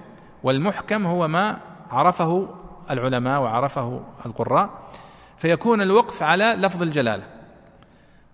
[0.43, 1.59] والمحكم هو ما
[1.91, 2.47] عرفه
[2.91, 4.69] العلماء وعرفه القراء
[5.37, 7.23] فيكون الوقف على لفظ الجلالة.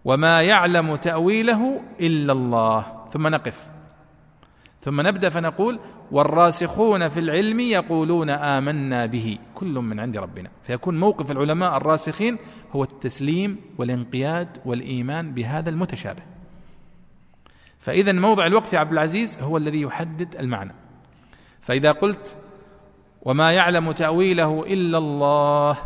[0.06, 2.86] وما يعلم تأويله إلا الله.
[3.14, 3.68] ثم نقف.
[4.82, 5.80] ثم نبدأ فنقول
[6.12, 9.38] والراسخون في العلم يقولون آمنا به.
[9.56, 10.50] كل من عند ربنا.
[10.64, 12.38] فيكون موقف العلماء الراسخين
[12.72, 16.22] هو التسليم والانقياد والإيمان بهذا المتشابه.
[17.80, 20.74] فإذا موضع الوقف يا عبد العزيز هو الذي يحدد المعنى.
[21.62, 22.38] فإذا قلت
[23.22, 25.78] وما يعلم تأويله إلا الله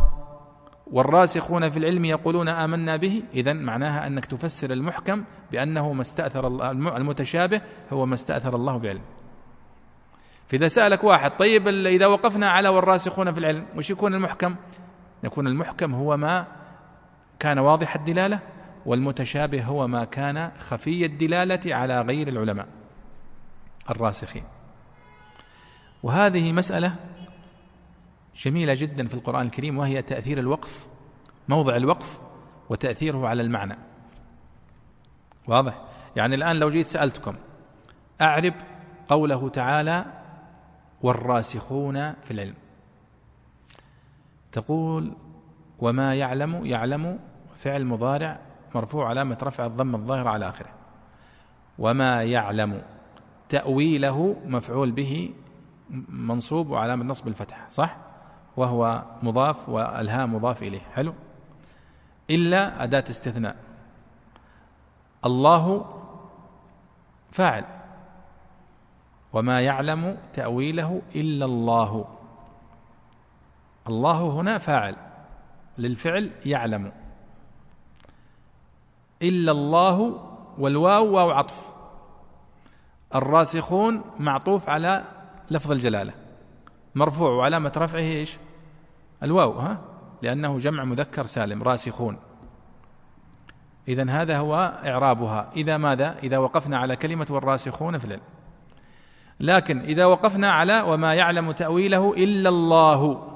[0.88, 7.62] والراسخون في العلم يقولون آمنا به إذا معناها أنك تفسر المحكم بأنه ما استأثر المتشابه
[7.94, 9.02] هو ما استأثر الله بعلم
[10.48, 14.56] فإذا سألك واحد طيب إذا وقفنا على والراسخون في العلم وش يكون المحكم؟
[15.24, 16.48] يكون المحكم هو ما
[17.39, 18.39] كان واضح الدلالة
[18.86, 22.68] والمتشابه هو ما كان خفي الدلالة على غير العلماء
[23.89, 24.44] الراسخين.
[26.04, 26.96] وهذه مسألة
[28.36, 30.88] جميلة جدا في القرآن الكريم وهي تأثير الوقف
[31.50, 32.20] موضع الوقف
[32.70, 33.78] وتأثيره على المعنى.
[35.48, 35.82] واضح؟
[36.16, 37.36] يعني الآن لو جيت سألتكم
[38.22, 38.54] أعرب
[39.08, 40.23] قوله تعالى
[41.04, 42.56] والراسخون في العلم.
[44.51, 45.14] تقول
[45.80, 47.20] وما يعلم يعلم
[47.58, 48.39] فعل مضارع
[48.76, 50.70] مرفوع علامة رفع الضم الظاهر على آخره.
[51.80, 52.82] وما يعلم
[53.49, 55.34] تأويله مفعول به
[56.10, 57.97] منصوب وعلامة نصب الفتح صح؟
[58.58, 60.82] وهو مضاف والهام مضاف إليه.
[60.93, 61.14] حلو؟
[62.30, 63.56] إلا أداة استثناء.
[65.26, 65.86] الله
[67.32, 67.66] فاعل.
[69.34, 72.06] وما يعلم تأويله إلا الله.
[73.88, 74.96] الله هنا فاعل
[75.78, 76.92] للفعل يعلم.
[79.22, 80.00] إلا الله
[80.58, 81.70] والواو واو عطف.
[83.16, 85.04] الراسخون معطوف على
[85.52, 86.14] لفظ الجلالة.
[86.96, 88.38] مرفوع وعلامة رفعه إيش؟
[89.24, 89.78] الواو ها؟
[90.22, 92.18] لأنه جمع مذكر سالم راسخون.
[93.88, 95.50] إذا هذا هو إعرابها.
[95.56, 98.22] إذا ماذا؟ إذا وقفنا على كلمة والراسخون في العلم
[99.40, 103.28] لكن إذا وقفنا على وما يعلم تأويله إلا الله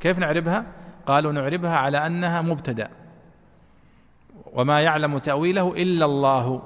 [0.00, 0.64] كيف نعربها؟
[1.06, 2.88] قالوا نعربها على أنها مبتدأ.
[4.52, 6.62] وما يعلم تأويله إلا الله.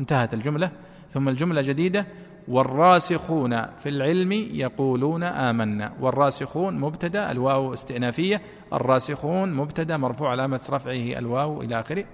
[0.00, 0.70] انتهت الجملة.
[1.10, 2.06] ثم الجملة جديدة.
[2.48, 5.92] والراسخون في العلم يقولون آمنا.
[6.00, 8.42] والراسخون مبتدأ الواو استئنافية.
[8.72, 12.04] الراسخون مبتدأ مرفوع علامة رفعه الواو إلى آخره.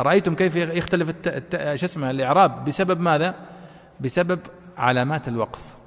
[0.00, 1.14] رأيتم كيف يختلف.
[1.74, 3.34] شو اسمه الإعراب؟ بسبب ماذا؟
[4.00, 4.38] بسبب
[4.78, 5.78] علامات الوقف.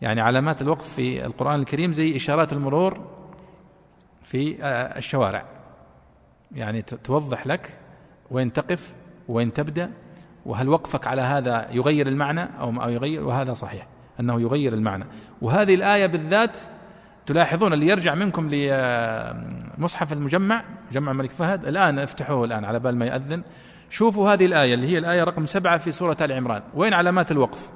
[0.00, 3.00] يعني علامات الوقف في القرآن الكريم زي إشارات المرور
[4.22, 5.44] في آه، الشوارع.
[6.52, 7.78] يعني توضح لك
[8.30, 8.94] وين تقف
[9.28, 9.90] وين تبدأ
[10.46, 13.86] وهل وقفك على هذا يغير المعنى أو يغير وهذا صحيح
[14.20, 15.04] أنه يغير المعنى.
[15.42, 16.58] وهذه الآية بالذات
[17.26, 21.66] تلاحظون اللي يرجع منكم لمصحف المجمع مجمع الملك فهد.
[21.66, 23.42] الآن افتحوه الآن على بال ما يأذن.
[23.90, 26.62] شوفوا هذه الآية اللي هي الآية رقم سبعة في سورة آل عمران.
[26.74, 27.70] وين علامات الوقف؟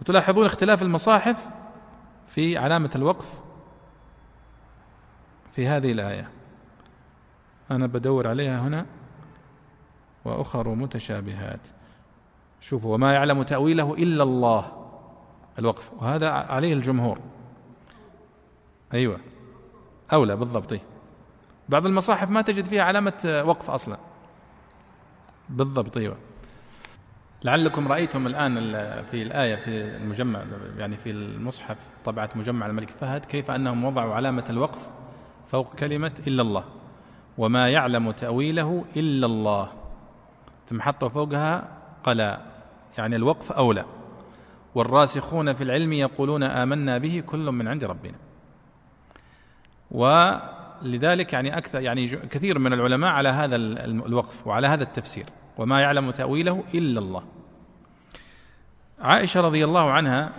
[0.00, 1.48] وتلاحظون اختلاف المصاحف
[2.26, 3.40] في علامة الوقف
[5.52, 6.28] في هذه الآية.
[7.70, 8.86] أنا بدور عليها هنا
[10.24, 11.60] وأخر متشابهات.
[12.60, 14.88] شوفوا وما يعلم تأويله إلا الله.
[15.58, 15.92] الوقف.
[15.92, 17.18] وهذا عليه الجمهور.
[18.94, 19.20] أيوة.
[20.12, 20.80] أولى بالضبط.
[21.68, 24.07] بعض المصاحف ما تجد فيها علامة وقف أصلا.
[25.50, 26.16] بالضبط أيوة.
[27.44, 28.54] لعلكم رأيتم الآن
[29.10, 30.42] في الآية في المجمع
[30.78, 34.88] يعني في المصحف طبعة مجمع الملك فهد كيف أنهم وضعوا علامة الوقف
[35.50, 36.64] فوق كلمة إلا الله.
[37.38, 39.72] وما يعلم تأويله إلا الله.
[40.68, 41.68] ثم حطوا فوقها
[42.04, 42.40] قلا
[42.98, 43.84] يعني الوقف أولى.
[44.74, 48.14] والراسخون في العلم يقولون آمنا به كل من عند ربنا.
[50.82, 55.26] ولذلك يعني أكثر يعني كثير من العلماء على هذا الوقف وعلى هذا التفسير
[55.58, 57.22] وما يعلم تأويله إلا الله.
[59.00, 60.32] عائشة رضي الله عنها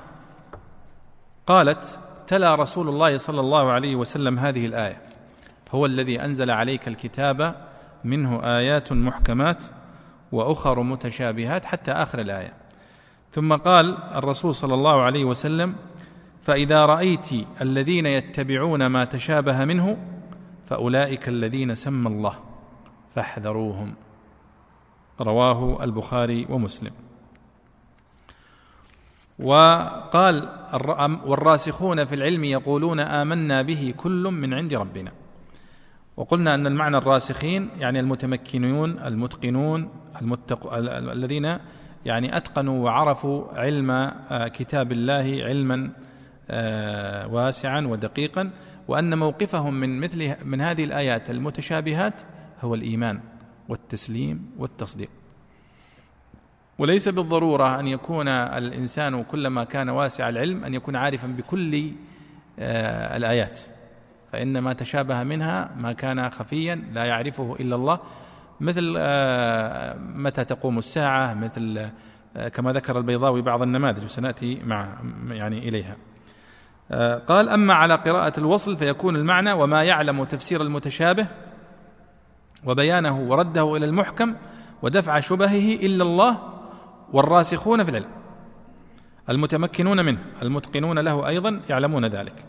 [1.47, 5.01] قالت تلا رسول الله صلى الله عليه وسلم هذه الآية
[5.71, 7.55] هو الذي أنزل عليك الكتاب
[8.03, 9.63] منه آيات محكمات
[10.31, 12.53] وأخر متشابهات حتى آخر الآية.
[13.31, 15.75] ثم قال الرسول صلى الله عليه وسلم
[16.41, 17.29] فإذا رأيت
[17.61, 19.97] الذين يتبعون ما تشابه منه
[20.69, 22.35] فأولئك الذين سمى الله
[23.15, 23.93] فاحذروهم.
[25.21, 26.91] رواه البخاري ومسلم.
[29.39, 30.49] وقال
[31.25, 35.11] والراسخون في العلم يقولون آمنا به كل من عند ربنا.
[36.17, 39.89] وقلنا أن المعنى الراسخين يعني المتمكنون المتقنون
[40.21, 40.73] المتق...
[40.73, 41.57] الذين
[42.05, 45.91] يعني أتقنوا وعرفوا علم آه، كتاب الله علما
[46.49, 48.51] آه، واسعا ودقيقا.
[48.89, 52.13] وأن موقفهم من مثل من هذه الآيات المتشابهات
[52.61, 53.19] هو الإيمان
[53.67, 55.09] والتسليم والتصديق.
[56.77, 61.91] وليس بالضرورة أن يكون الإنسان كلما كان واسع العلم أن يكون عارفا بكل
[62.59, 63.59] آه، الآيات.
[64.31, 67.99] فإن ما تشابه منها ما كان خفيا لا يعرفه إلا الله.
[68.59, 71.89] مثل آه، متى تقوم الساعة مثل
[72.37, 74.87] آه، كما ذكر البيضاوي بعض النماذج وسنأتي مع
[75.29, 75.95] يعني إليها.
[77.27, 81.27] قال أما على قراءة الوصل فيكون المعنى وما يعلم تفسير المتشابه
[82.65, 84.35] وبيانه ورده إلى المحكم
[84.81, 86.37] ودفع شبهه إلا الله
[87.13, 88.09] والراسخون في العلم
[89.29, 92.45] المتمكنون منه المتقنون له أيضا يعلمون ذلك.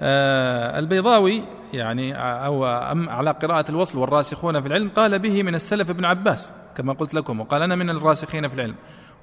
[0.00, 1.42] آه البيضاوي
[1.74, 2.64] يعني أو
[3.08, 7.40] على قراءة الوصل والراسخون في العلم قال به من السلف ابن عباس كما قلت لكم
[7.40, 8.74] وقال أنا من الراسخين في العلم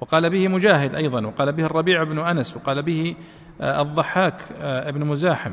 [0.02, 5.06] وقال به مجاهد أيضا وقال به الربيع بن أنس وقال به آه الضحاك آه ابن
[5.06, 5.52] مزاحم.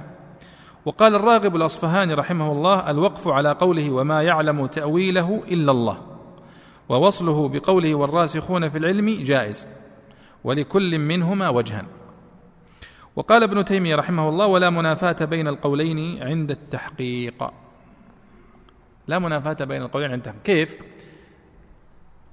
[0.84, 5.98] وقال الراغب الأصفهاني رحمه الله الوقف على قوله وما يعلم تأويله إلا الله
[6.88, 9.68] ووصله بقوله والراسخون في العلم جائز
[10.44, 11.84] ولكل منهما وجها
[13.16, 17.50] وقال ابن تيمية رحمه الله ولا منافاة بين القولين عند التحقيق
[19.06, 20.42] لا منافاة بين القولين عند التحقيق.
[20.42, 20.76] كيف؟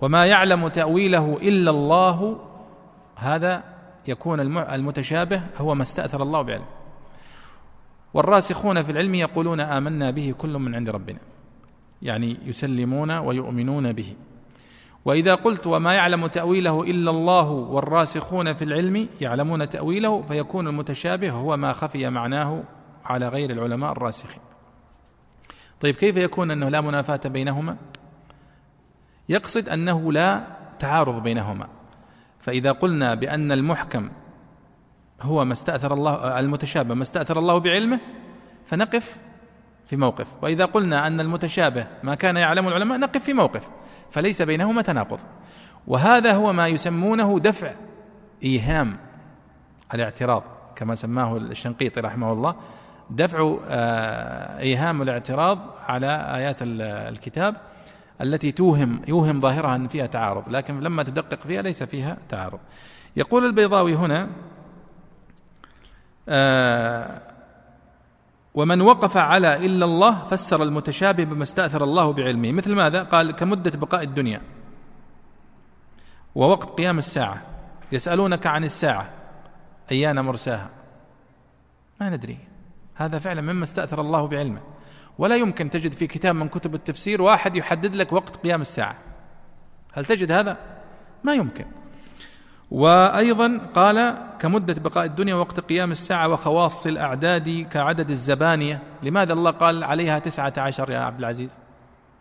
[0.02, 2.40] وما يعلم تأويله إلا الله
[3.16, 3.64] هذا
[4.10, 6.66] يكون المتشابه هو ما استأثر الله بعلم.
[8.14, 11.20] والراسخون في العلم يقولون آمنا به كل من عند ربنا.
[12.01, 14.14] يعني يسلمون ويؤمنون به.
[15.05, 21.57] وإذا قلت وما يعلم تأويله إلا الله والراسخون في العلم يعلمون تأويله فيكون المتشابه هو
[21.57, 22.64] ما خفي معناه
[23.05, 24.41] على غير العلماء الراسخين.
[25.82, 27.78] طيب كيف يكون أنه لا منافاة بينهما؟
[29.30, 30.43] يقصد أنه لا
[30.80, 31.68] تعارض بينهما.
[32.40, 34.10] فإذا قلنا بأن المحكم
[35.22, 38.00] هو ما استأثر الله المتشابه ما استأثر الله بعلمه
[38.66, 39.18] فنقف
[39.86, 40.28] في موقف.
[40.42, 43.70] وإذا قلنا أن المتشابه ما كان يعلم العلماء نقف في موقف.
[44.12, 45.20] فليس بينهما تناقض.
[45.88, 47.72] وهذا هو ما يسمونه دفع
[48.44, 48.98] إيهام
[49.94, 50.44] الاعتراض
[50.76, 52.56] كما سماه الشنقيطي رحمه الله.
[53.10, 57.56] دفع آه، إيهام الاعتراض على آيات الكتاب.
[58.22, 62.60] التي توهم يوهم ظاهرها أن فيها تعارض لكن لما تدقق فيها ليس فيها تعارض.
[63.16, 64.30] يقول البيضاوي هنا
[66.30, 67.22] آه
[68.54, 72.52] ومن وقف على إلا الله فسر المتشابه بما استأثر الله بعلمه.
[72.52, 74.42] مثل ماذا؟ قال كمدة بقاء الدنيا.
[76.36, 77.42] ووقت قيام الساعة.
[77.92, 79.10] يسألونك عن الساعة.
[79.92, 80.70] أيان مرساها؟
[82.02, 82.38] ما ندري.
[82.96, 84.62] هذا فعلا مما استأثر الله بعلمه.
[85.20, 88.96] ولا يمكن تجد في كتاب من كتب التفسير واحد يحدد لك وقت قيام الساعة.
[89.94, 90.58] هل تجد هذا؟
[91.24, 91.66] ما يمكن.
[92.72, 98.82] وأيضا قال كمدة بقاء الدنيا وقت قيام الساعة وخواص الأعداد كعدد الزبانية.
[99.04, 101.60] لماذا الله قال عليها تسعة عشر يا عبد العزيز؟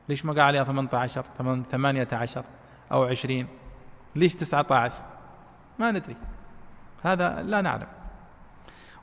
[0.09, 1.25] ليش ما قال عليها ثمانية عشر؟
[1.71, 2.45] ثمانية عشر
[2.93, 3.47] أو عشرين؟
[4.17, 5.03] ليش تسعة عشر؟
[5.79, 6.17] ما ندري.
[7.03, 7.98] هذا لا نعلم.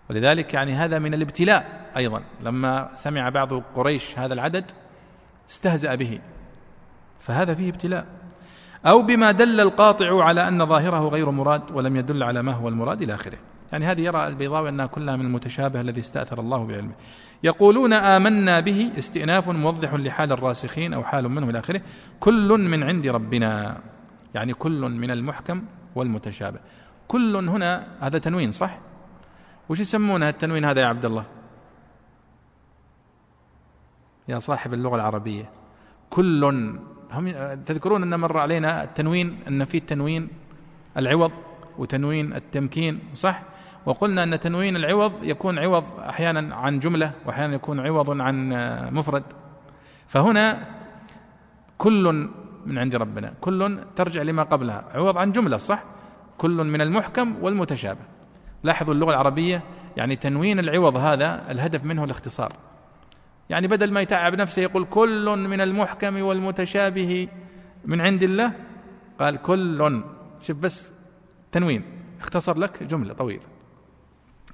[0.10, 2.22] ولذلك يعني هذا من الابتلاء أيضا.
[2.44, 4.72] لما سمع بعض قريش هذا العدد
[5.50, 6.20] استهزأ به.
[7.20, 8.06] فهذا فيه ابتلاء.
[8.86, 13.02] أو بما دل القاطع على أن ظاهره غير مراد ولم يدل على ما هو المراد
[13.02, 13.38] إلى آخره.
[13.72, 16.94] يعني هذه يرى البيضاوي أنها كلها من المتشابه الذي استأثر الله بعلمه.
[17.44, 21.82] يقولون آمنا به استئناف موضح لحال الراسخين أو حال منه إلى آخره.
[22.20, 23.78] كل من عند ربنا.
[24.36, 25.64] يعني كل من المحكم
[25.96, 26.60] والمتشابه.
[27.08, 28.78] كل هنا هذا تنوين صح؟
[29.70, 31.26] وش يسمونه التنوين هذا يا عبد الله؟
[34.28, 35.50] يا صاحب اللغة العربية.
[36.10, 36.44] كل
[37.12, 37.32] هم
[37.66, 40.28] تذكرون أن مر علينا التنوين أن في تنوين
[40.98, 41.32] العوض
[41.78, 43.42] وتنوين التمكين صح؟
[43.86, 48.50] وقلنا أن تنوين العوض يكون عوض أحيانا عن جملة واحيانا يكون عوض عن
[48.94, 49.24] مفرد.
[50.08, 50.68] فهنا
[51.78, 52.30] كل
[52.66, 55.84] من عند ربنا كل ترجع لما قبلها عوض عن جملة صح؟
[56.38, 58.15] كل من المحكم والمتشابه.
[58.64, 59.64] لاحظوا اللغة العربية؟
[59.98, 62.54] يعني تنوين العوض هذا الهدف منه الاختصار.
[63.50, 67.28] يعني بدل ما يتعب نفسه يقول كل من المحكم والمتشابه
[67.86, 68.52] من عند الله
[69.20, 70.04] قال كل
[70.40, 70.94] شوف بس
[71.52, 71.84] تنوين.
[72.22, 73.44] اختصر لك جملة طويلة.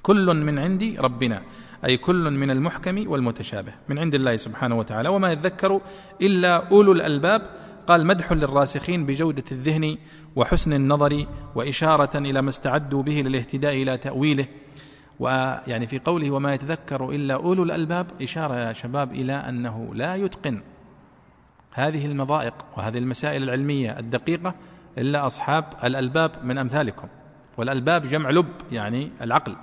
[0.02, 1.41] كل من عندي ربنا
[1.86, 5.82] أي كل من المحكم والمتشابه من عند الله سبحانه وتعالى وما يذكر
[6.22, 7.41] إلا أولو الألباب
[7.88, 9.97] قال مدح للراسخين بجودة الذهن
[10.36, 11.25] وحسن النظر
[11.55, 14.45] وإشارة إلى ما استعدوا به للاهتداء إلى تأويله.
[15.19, 20.61] ويعني في قوله وما يتذكر إلا أولو الألباب إشارة يا شباب إلى أنه لا يتقن
[21.71, 24.55] هذه المضائق وهذه المسائل العلمية الدقيقة
[24.97, 27.07] إلا أصحاب الألباب من أمثالكم.
[27.57, 29.55] والألباب جمع لب يعني العقل.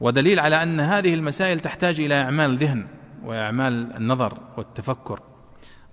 [0.00, 2.86] ودليل على أن هذه المسائل تحتاج إلى إعمال ذهن
[3.24, 5.20] وإعمال النظر والتفكر.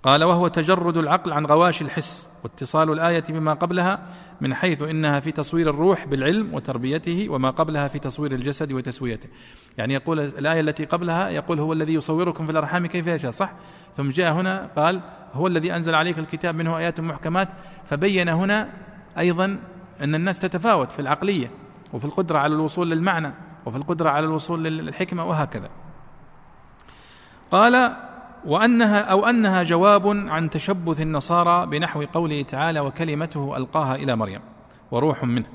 [0.04, 4.00] قال وهو تجرد العقل عن غواش الحس واتصال الآية بما قبلها
[4.42, 9.30] من حيث إنها في تصوير الروح بالعلم وتربيته وما قبلها في تصوير الجسد وتسويته.
[9.78, 13.52] يعني يقول الآية التي قبلها يقول هو الذي يصوركم في الأرحام كيف يشاء صح؟
[13.98, 15.02] ثم جاء هنا قال
[15.34, 17.50] هو الذي أنزل عليك الكتاب منه آيات محكمات
[17.90, 18.70] فبين هنا
[19.18, 19.60] أيضا
[20.02, 21.52] أن الناس تتفاوت في العقلية
[21.94, 23.34] وفي القدرة على الوصول للمعنى
[23.66, 25.70] وفي القدرة على الوصول للحكمة وهكذا.
[27.52, 27.96] قال
[28.50, 34.42] وأنها أو أنها جواب عن تشبث النصارى بنحو قوله تعالى وكلمته ألقاها إلى مريم
[34.92, 35.46] وروح منه.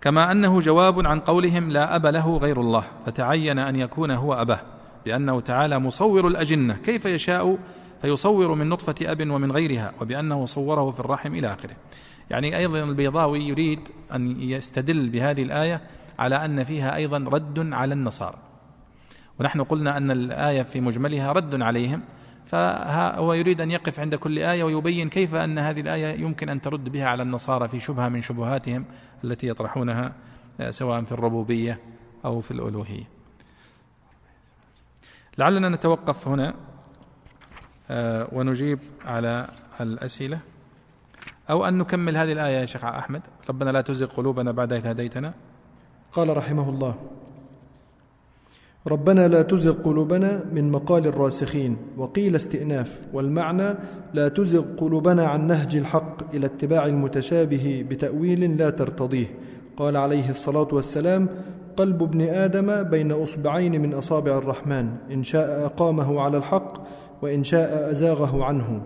[0.00, 4.60] كما أنه جواب عن قولهم لا أب له غير الله فتعين أن يكون هو أباه
[5.04, 7.58] بأنه تعالى مصور الأجنة كيف يشاء
[8.02, 11.76] فيصور من نطفة أب ومن غيرها وبأنه صوره في الرحم إلى آخره.
[12.30, 13.80] يعني أيضا البيضاوي يريد
[14.14, 15.80] أن يستدل بهذه الآية
[16.18, 18.45] على أن فيها أيضا رد على النصارى.
[19.40, 22.02] ونحن قلنا أن الآية في مجملها رد عليهم
[22.46, 26.88] فهو يريد أن يقف عند كل آية ويبين كيف أن هذه الآية يمكن أن ترد
[26.88, 28.84] بها على النصارى في شبهة من شبهاتهم
[29.24, 30.12] التي يطرحونها
[30.70, 31.80] سواء في الربوبية
[32.24, 33.04] أو في الألوهية.
[35.38, 36.54] لعلنا نتوقف هنا
[37.90, 39.48] آه، ونجيب على
[39.80, 40.38] الأسئلة.
[41.50, 43.22] أو أن نكمل هذه الآية يا شيخ أحمد.
[43.48, 45.34] ربنا لا تزغ قلوبنا بعد إذ هديتنا.
[46.12, 46.94] قال رحمه الله
[48.86, 51.76] ربنا لا تزغ قلوبنا من مقال الراسخين.
[51.98, 53.00] وقيل استئناف.
[53.12, 53.74] والمعنى
[54.14, 59.26] لا تزغ قلوبنا عن نهج الحق إلى اتباع المتشابه بتأويل لا ترتضيه.
[59.76, 61.28] قال عليه الصلاة والسلام
[61.76, 64.88] قلب ابن آدم بين أصبعين من أصابع الرحمن.
[65.12, 66.86] إن شاء أقامه على الحق
[67.22, 68.82] وإن شاء أزاغه عنه.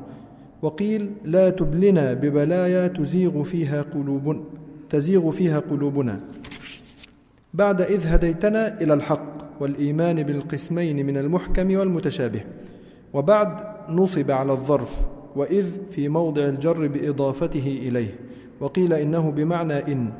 [0.62, 4.44] وقيل لا تبلنا ببلايا تزيغ فيها قلوب
[4.90, 6.20] تزيغ فيها قلوبنا.
[7.54, 9.39] بعد إذ هديتنا إلى الحق.
[9.60, 12.40] والإيمان بالقسمين من المحكم والمتشابه.
[13.12, 13.56] وبعد
[13.88, 15.06] نصب على الظرف
[15.36, 18.14] وإذ في موضع الجر بإضافته إليه.
[18.60, 20.10] وقيل إنه بمعنى إن.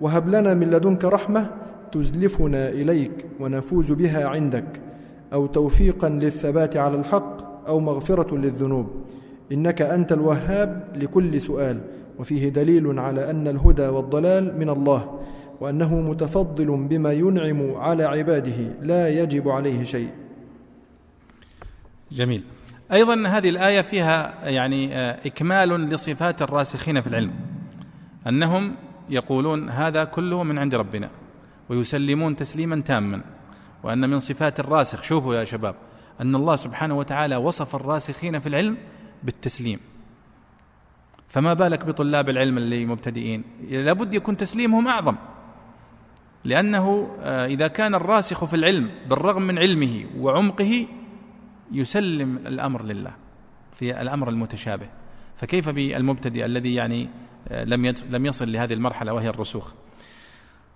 [0.00, 1.50] وهب لنا من لدنك رحمة
[1.92, 4.80] تزلفنا إليك ونفوز بها عندك
[5.32, 8.86] أو توفيقا للثبات على الحق أو مغفرة للذنوب.
[9.52, 11.80] إنك أنت الوهاب لكل سؤال.
[12.18, 15.18] وفيه دليل على أن الهدى والضلال من الله.
[15.60, 20.10] وأنه متفضل بما ينعم على عباده لا يجب عليه شيء.
[22.12, 22.44] جميل.
[22.92, 27.32] أيضا هذه الآية فيها يعني آه، إكمال لصفات الراسخين في العلم.
[28.26, 28.74] أنهم
[29.10, 31.10] يقولون هذا كله من عند ربنا
[31.68, 33.22] ويسلمون تسليما تاما.
[33.82, 35.74] وأن من صفات الراسخ شوفوا يا شباب
[36.20, 38.76] أن الله سبحانه وتعالى وصف الراسخين في العلم
[39.22, 39.80] بالتسليم.
[41.28, 45.16] فما بالك بطلاب العلم اللي مبتدئين؟ لابد يكون تسليمهم أعظم.
[46.44, 50.86] لأنه آه، إذا كان الراسخ في العلم بالرغم من علمه وعمقه
[51.72, 53.12] يسلم الأمر لله
[53.78, 54.88] في الأمر المتشابه.
[55.36, 57.08] فكيف بالمبتدئ الذي يعني
[57.48, 59.72] آه، لم لم يصل لهذه المرحلة وهي الرسوخ؟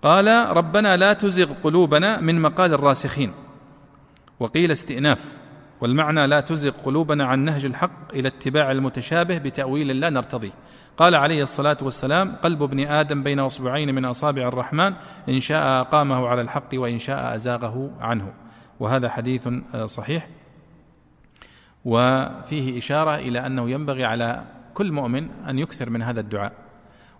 [0.03, 3.33] قال ربنا لا تزغ قلوبنا من مقال الراسخين.
[4.41, 5.42] وقيل استئناف.
[5.83, 10.51] والمعنى لا تزغ قلوبنا عن نهج الحق إلى اتباع المتشابه بتأويل لا نرتضيه
[10.97, 14.95] قال عليه الصلاة والسلام قلب ابن آدم بين أصبعين من أصابع الرحمن
[15.29, 18.33] إن شاء أقامه على الحق وإن شاء أزاغه عنه.
[18.81, 20.29] وهذا حديث آه، صحيح.
[21.85, 26.53] وفيه إشارة إلى أنه ينبغي على كل مؤمن أن يكثر من هذا الدعاء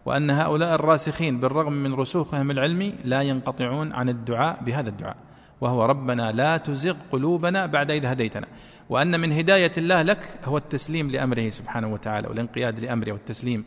[0.05, 5.17] وأن هؤلاء الراسخين بالرغم من رسوخهم العلمي لا ينقطعون عن الدعاء بهذا الدعاء.
[5.63, 8.47] وهو ربنا لا تزغ قلوبنا بعد إذ هديتنا.
[8.91, 13.65] وأن من هداية الله لك هو التسليم لأمره سبحانه وتعالى والانقياد لأمره والتسليم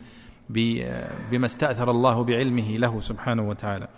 [1.30, 3.88] بما استأثر الله بعلمه له سبحانه وتعالى.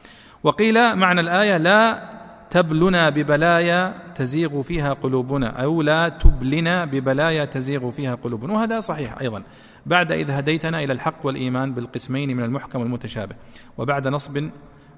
[0.42, 2.08] وقيل معنى الآية لا
[2.50, 8.52] تبلنا ببلايا تزيغ فيها قلوبنا أو لا تبلنا ببلايا تزيغ فيها قلوبنا.
[8.52, 9.42] وهذا صحيح أيضا.
[9.86, 13.34] بعد إذ هديتنا إلى الحق والإيمان بالقسمين من المحكم والمتشابه.
[13.78, 14.50] وبعد نصب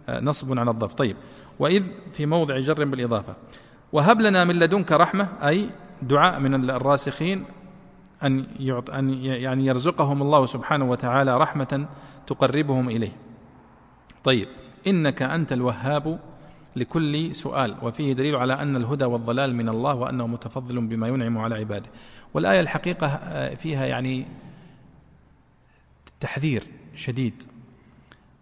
[0.09, 0.95] نصب على الضف.
[0.95, 1.17] طيب.
[1.59, 3.35] وإذ في موضع جر بالإضافة.
[3.93, 5.71] وهب لنا من لدنك رحمة أي
[6.03, 7.45] دعاء من الراسخين
[8.23, 11.87] أن يعط أن يعني يرزقهم الله سبحانه وتعالى رحمة
[12.27, 13.13] تقربهم إليه.
[14.25, 14.49] طيب.
[14.87, 16.19] إنك أنت الوهاب
[16.77, 17.75] لكل سؤال.
[17.83, 21.89] وفيه دليل على أن الهدى والضلال من الله وأنه متفضل بما ينعم على عباده.
[22.35, 24.27] والآية الحقيقة آه، فيها يعني
[26.21, 26.65] تحذير
[26.95, 27.45] شديد.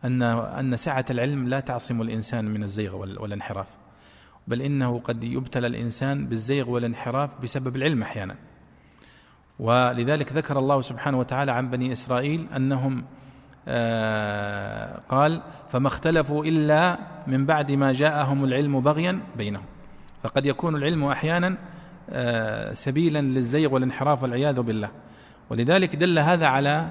[0.04, 3.66] أن أن سعة العلم لا تعصم الإنسان من الزيغ والانحراف.
[4.46, 8.34] بل إنه قد يبتلى الإنسان بالزيغ والانحراف بسبب العلم أحيانا.
[9.58, 13.04] ولذلك ذكر الله سبحانه وتعالى عن بني إسرائيل أنهم
[13.68, 15.42] آه قال
[15.72, 19.64] فما اختلفوا إلا من بعد ما جاءهم العلم بغيا بينهم.
[20.22, 21.56] فقد يكون العلم أحيانا
[22.10, 24.90] آه سبيلا للزيغ والانحراف والعياذ بالله.
[25.50, 26.88] ولذلك دل هذا على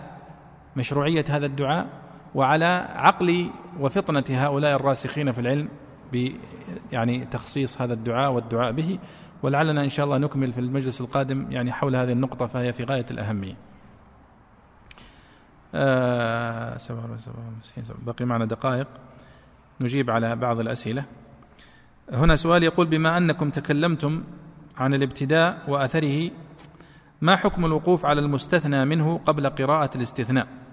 [0.75, 1.87] مشروعية هذا الدعاء
[2.37, 3.49] وعلى عقل
[3.79, 5.69] وفطنة هؤلاء الراسخين في العلم
[6.13, 6.31] ب
[6.91, 8.99] يعني تخصيص هذا الدعاء والدعاء به
[9.43, 13.05] ولعلنا إن شاء الله نكمل في المجلس القادم يعني حول هذه النقطة فهي في غاية
[13.11, 13.55] الأهمية.
[15.75, 16.77] آه
[18.05, 18.87] بقي معنا دقائق
[19.81, 21.03] نجيب على بعض الأسئلة.
[22.11, 24.23] هنا سؤال يقول بما أنكم تكلمتم
[24.77, 26.31] عن الابتداء وأثره
[27.21, 30.66] ما حكم الوقوف على المستثنى منه قبل قراءة الاستثناء؟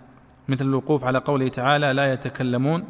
[0.48, 2.84] مثل الوقوف على قوله تعالى لا يتكلمون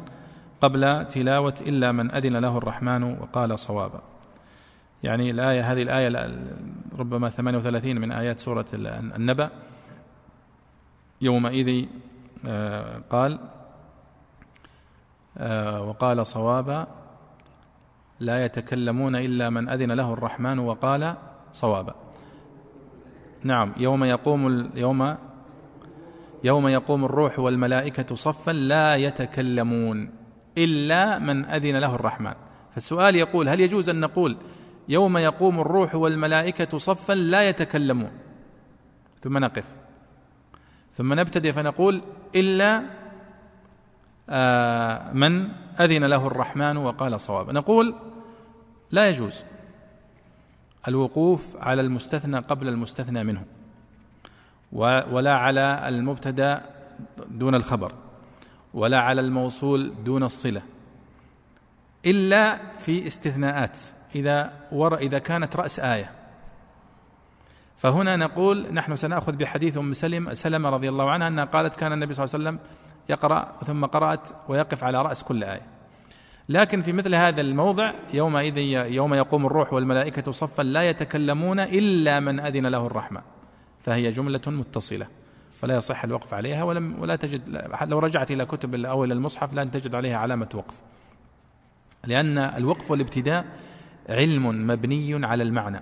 [0.61, 4.01] قبل تلاوة إلا من أذن له الرحمن وقال صوابا.
[5.03, 6.39] يعني الآية هذه الآية
[6.99, 9.49] ربما 38 من آيات سورة النبأ.
[11.21, 11.85] يومئذ
[12.45, 13.39] آه، قال
[15.37, 16.87] آه، وقال صوابا
[18.19, 21.15] لا يتكلمون إلا من أذن له الرحمن وقال
[21.53, 21.95] صوابا.
[23.43, 25.15] نعم يوم يقوم يوم
[26.43, 30.09] يوم يقوم الروح والملائكة صفا لا يتكلمون
[30.57, 32.33] إلا من أذن له الرحمن.
[32.73, 34.37] فالسؤال يقول هل يجوز أن نقول
[34.89, 38.11] يوم يقوم الروح والملائكة صفا لا يتكلمون؟
[39.21, 39.65] ثم نقف.
[40.93, 42.01] ثم نبتدئ فنقول
[42.35, 42.83] إلا
[44.29, 45.49] آه من
[45.79, 47.49] أذن له الرحمن وقال صواب.
[47.49, 47.95] نقول
[48.91, 49.43] لا يجوز.
[50.87, 53.45] الوقوف على المستثنى قبل المستثنى منه.
[54.75, 56.61] ولا على المبتدا
[57.27, 57.91] دون الخبر
[58.73, 60.61] ولا على الموصول دون الصلة
[62.05, 63.77] إلا في استثناءات
[64.15, 66.11] إذا ور إذا كانت رأس آية.
[67.77, 72.13] فهنا نقول نحن سنأخذ بحديث أم سلم سلمة رضي الله عنها أنها قالت كان النبي
[72.13, 72.59] صلى الله عليه وسلم
[73.09, 75.61] يقرأ ثم قرأت ويقف على رأس كل آية.
[76.49, 78.57] لكن في مثل هذا الموضع يومئذ
[78.91, 83.21] يوم يقوم الروح والملائكة صفا لا يتكلمون إلا من أذن له الرحمن
[83.85, 85.07] فهي جملة متصلة.
[85.51, 89.71] فلا يصح الوقف عليها ولم ولا تجد لو رجعت إلى كتب أو إلى المصحف لن
[89.71, 90.73] تجد عليها علامة وقف.
[92.03, 93.45] لأن الوقف والابتداء
[94.09, 95.81] علم مبني على المعنى.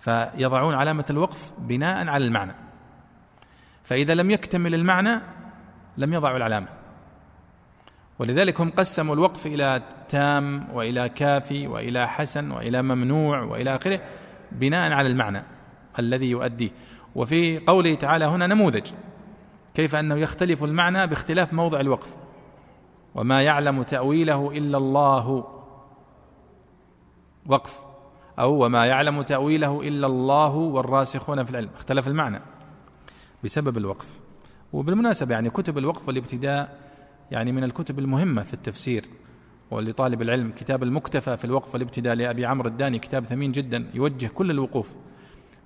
[0.00, 2.54] فيضعون علامة الوقف بناء على المعنى.
[3.84, 5.20] فإذا لم يكتمل المعنى
[5.96, 6.68] لم يضعوا العلامة.
[8.18, 14.00] ولذلك هم قسموا الوقف إلى تام وإلى كافي وإلى حسن وإلى ممنوع وإلى آخره
[14.52, 15.57] بناء على المعنى.
[15.98, 16.70] الذي يؤديه
[17.14, 18.90] وفي قوله تعالى هنا نموذج
[19.74, 22.16] كيف أنه يختلف المعنى باختلاف موضع الوقف.
[23.14, 25.44] وما يعلم تأويله إلا الله.
[27.46, 27.80] وقف.
[28.38, 31.70] أو وما يعلم تأويله إلا الله والراسخون في العلم.
[31.76, 32.40] اختلف المعنى
[33.44, 34.18] بسبب الوقف.
[34.72, 36.78] وبالمناسبة يعني كتب الوقف والابتداء
[37.30, 39.04] يعني من الكتب المهمة في التفسير.
[39.70, 44.50] ولطالب العلم كتاب المكتفى في الوقف والابتداء لأبي عمرو الداني كتاب ثمين جدا يوجه كل
[44.50, 44.94] الوقوف.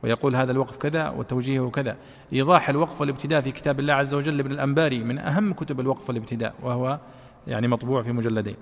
[0.02, 1.96] ويقول هذا الوقف كذا وتوجيهه كذا.
[2.32, 6.54] إيضاح الوقف والابتداء في كتاب الله عز وجل ابن الأنباري من أهم كتب الوقف والابتداء
[6.62, 6.98] وهو
[7.46, 8.56] يعني مطبوع في مجلدين.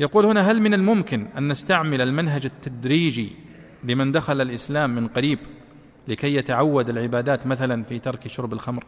[0.00, 3.36] يقول هنا هل من الممكن أن نستعمل المنهج التدريجي
[3.84, 5.38] لمن دخل الإسلام من قريب
[6.08, 8.84] لكي يتعود العبادات مثلا في ترك شرب الخمر؟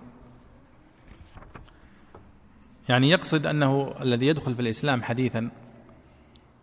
[2.88, 5.50] يعني يقصد أنه الذي يدخل في الإسلام حديثا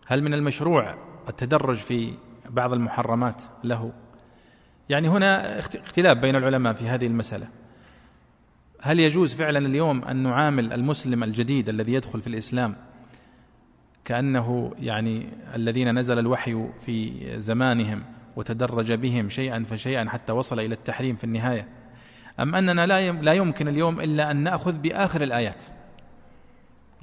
[0.06, 0.96] هل من المشروع
[1.30, 2.14] التدرج في
[2.50, 3.94] بعض المحرمات له؟
[4.90, 7.48] يعني هنا اختلاف بين العلماء في هذه المسألة.
[8.82, 12.76] هل يجوز فعلا اليوم أن نعامل المسلم الجديد الذي يدخل في الإسلام
[14.06, 18.04] كأنه يعني الذين نزل الوحي في زمانهم
[18.36, 21.68] وتدرج بهم شيئا فشيئا حتى وصل إلى التحريم في النهاية؟
[22.40, 22.86] أم أننا
[23.22, 25.64] لا يمكن اليوم إلا أن نأخذ بآخر الآيات.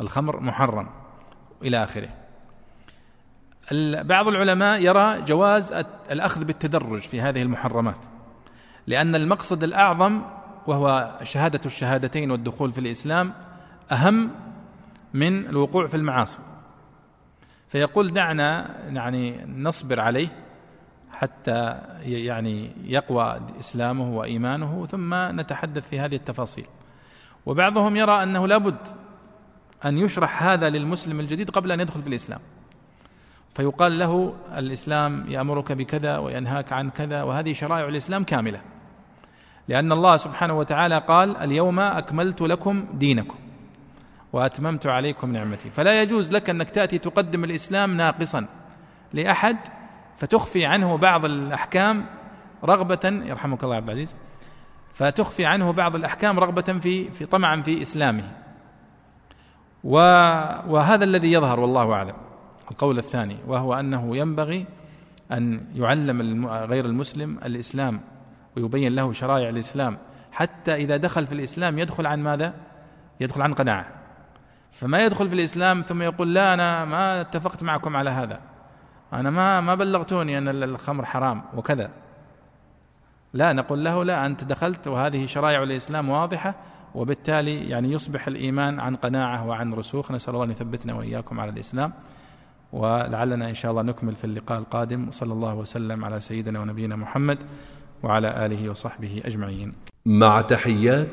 [0.01, 0.89] الخمر محرم
[1.63, 2.09] إلى آخره.
[4.03, 5.73] بعض العلماء يرى جواز
[6.11, 8.05] الأخذ بالتدرج في هذه المحرمات
[8.87, 10.23] لأن المقصد الأعظم
[10.67, 13.33] وهو شهادة الشهادتين والدخول في الإسلام
[13.93, 14.31] أهم
[15.15, 16.39] من الوقوع في المعاصي.
[17.69, 20.29] فيقول دعنا يعني نصبر عليه
[21.11, 26.67] حتى يعني يقوى إسلامه وإيمانه ثم نتحدث في هذه التفاصيل.
[27.47, 28.77] وبعضهم يرى أنه لابد
[29.85, 32.41] أن يشرح هذا للمسلم الجديد قبل أن يدخل في الإسلام.
[33.55, 38.61] فيقال له الإسلام يأمرك بكذا وينهاك عن كذا وهذه شرائع الإسلام كاملة.
[39.69, 43.39] لأن الله سبحانه وتعالى قال اليوم أكملت لكم دينكم
[44.33, 45.71] وأتممت عليكم نعمتي.
[45.71, 48.47] فلا يجوز لك أنك تأتي تقدم الإسلام ناقصا
[49.13, 49.57] لأحد
[50.17, 52.07] فتخفي عنه بعض الأحكام
[52.65, 54.17] رغبة يرحمك الله عبد العزيز
[54.95, 58.25] فتخفي عنه بعض الأحكام رغبة في في طمعا في إسلامه.
[59.85, 62.15] وهذا الذي يظهر والله أعلم.
[62.71, 64.67] القول الثاني وهو أنه ينبغي
[65.33, 68.01] أن يعلم غير المسلم الإسلام
[68.57, 69.99] ويبين له شرائع الإسلام.
[70.33, 72.55] حتى إذا دخل في الإسلام يدخل عن ماذا؟
[73.21, 73.87] يدخل عن قناعة.
[74.73, 78.41] فما يدخل في الإسلام ثم يقول لا أنا ما اتفقت معكم على هذا.
[79.13, 81.91] أنا ما ما بلغتوني أن الخمر حرام وكذا.
[83.33, 86.55] لا نقول له لا أنت دخلت وهذه شرائع الإسلام واضحة
[86.95, 90.13] وبالتالي يعني يصبح الإيمان عن قناعة وعن رسوخ.
[90.13, 91.93] نسأل الله أن يثبتنا وإياكم على الإسلام.
[92.75, 95.09] ولعلنا إن شاء الله نكمل في اللقاء القادم.
[95.09, 97.39] وصلى الله وسلم على سيدنا ونبينا محمد
[98.03, 99.73] وعلى آله وصحبه أجمعين.
[100.07, 101.09] مع تحيات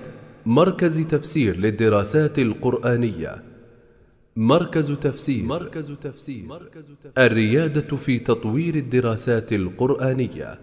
[0.46, 3.44] مركز تفسير للدراسات القرآنية.
[4.36, 5.46] مركز تفسير.
[5.46, 6.46] مركز تفسير.
[7.18, 10.60] الريادة في تطوير الدراسات القرآنية.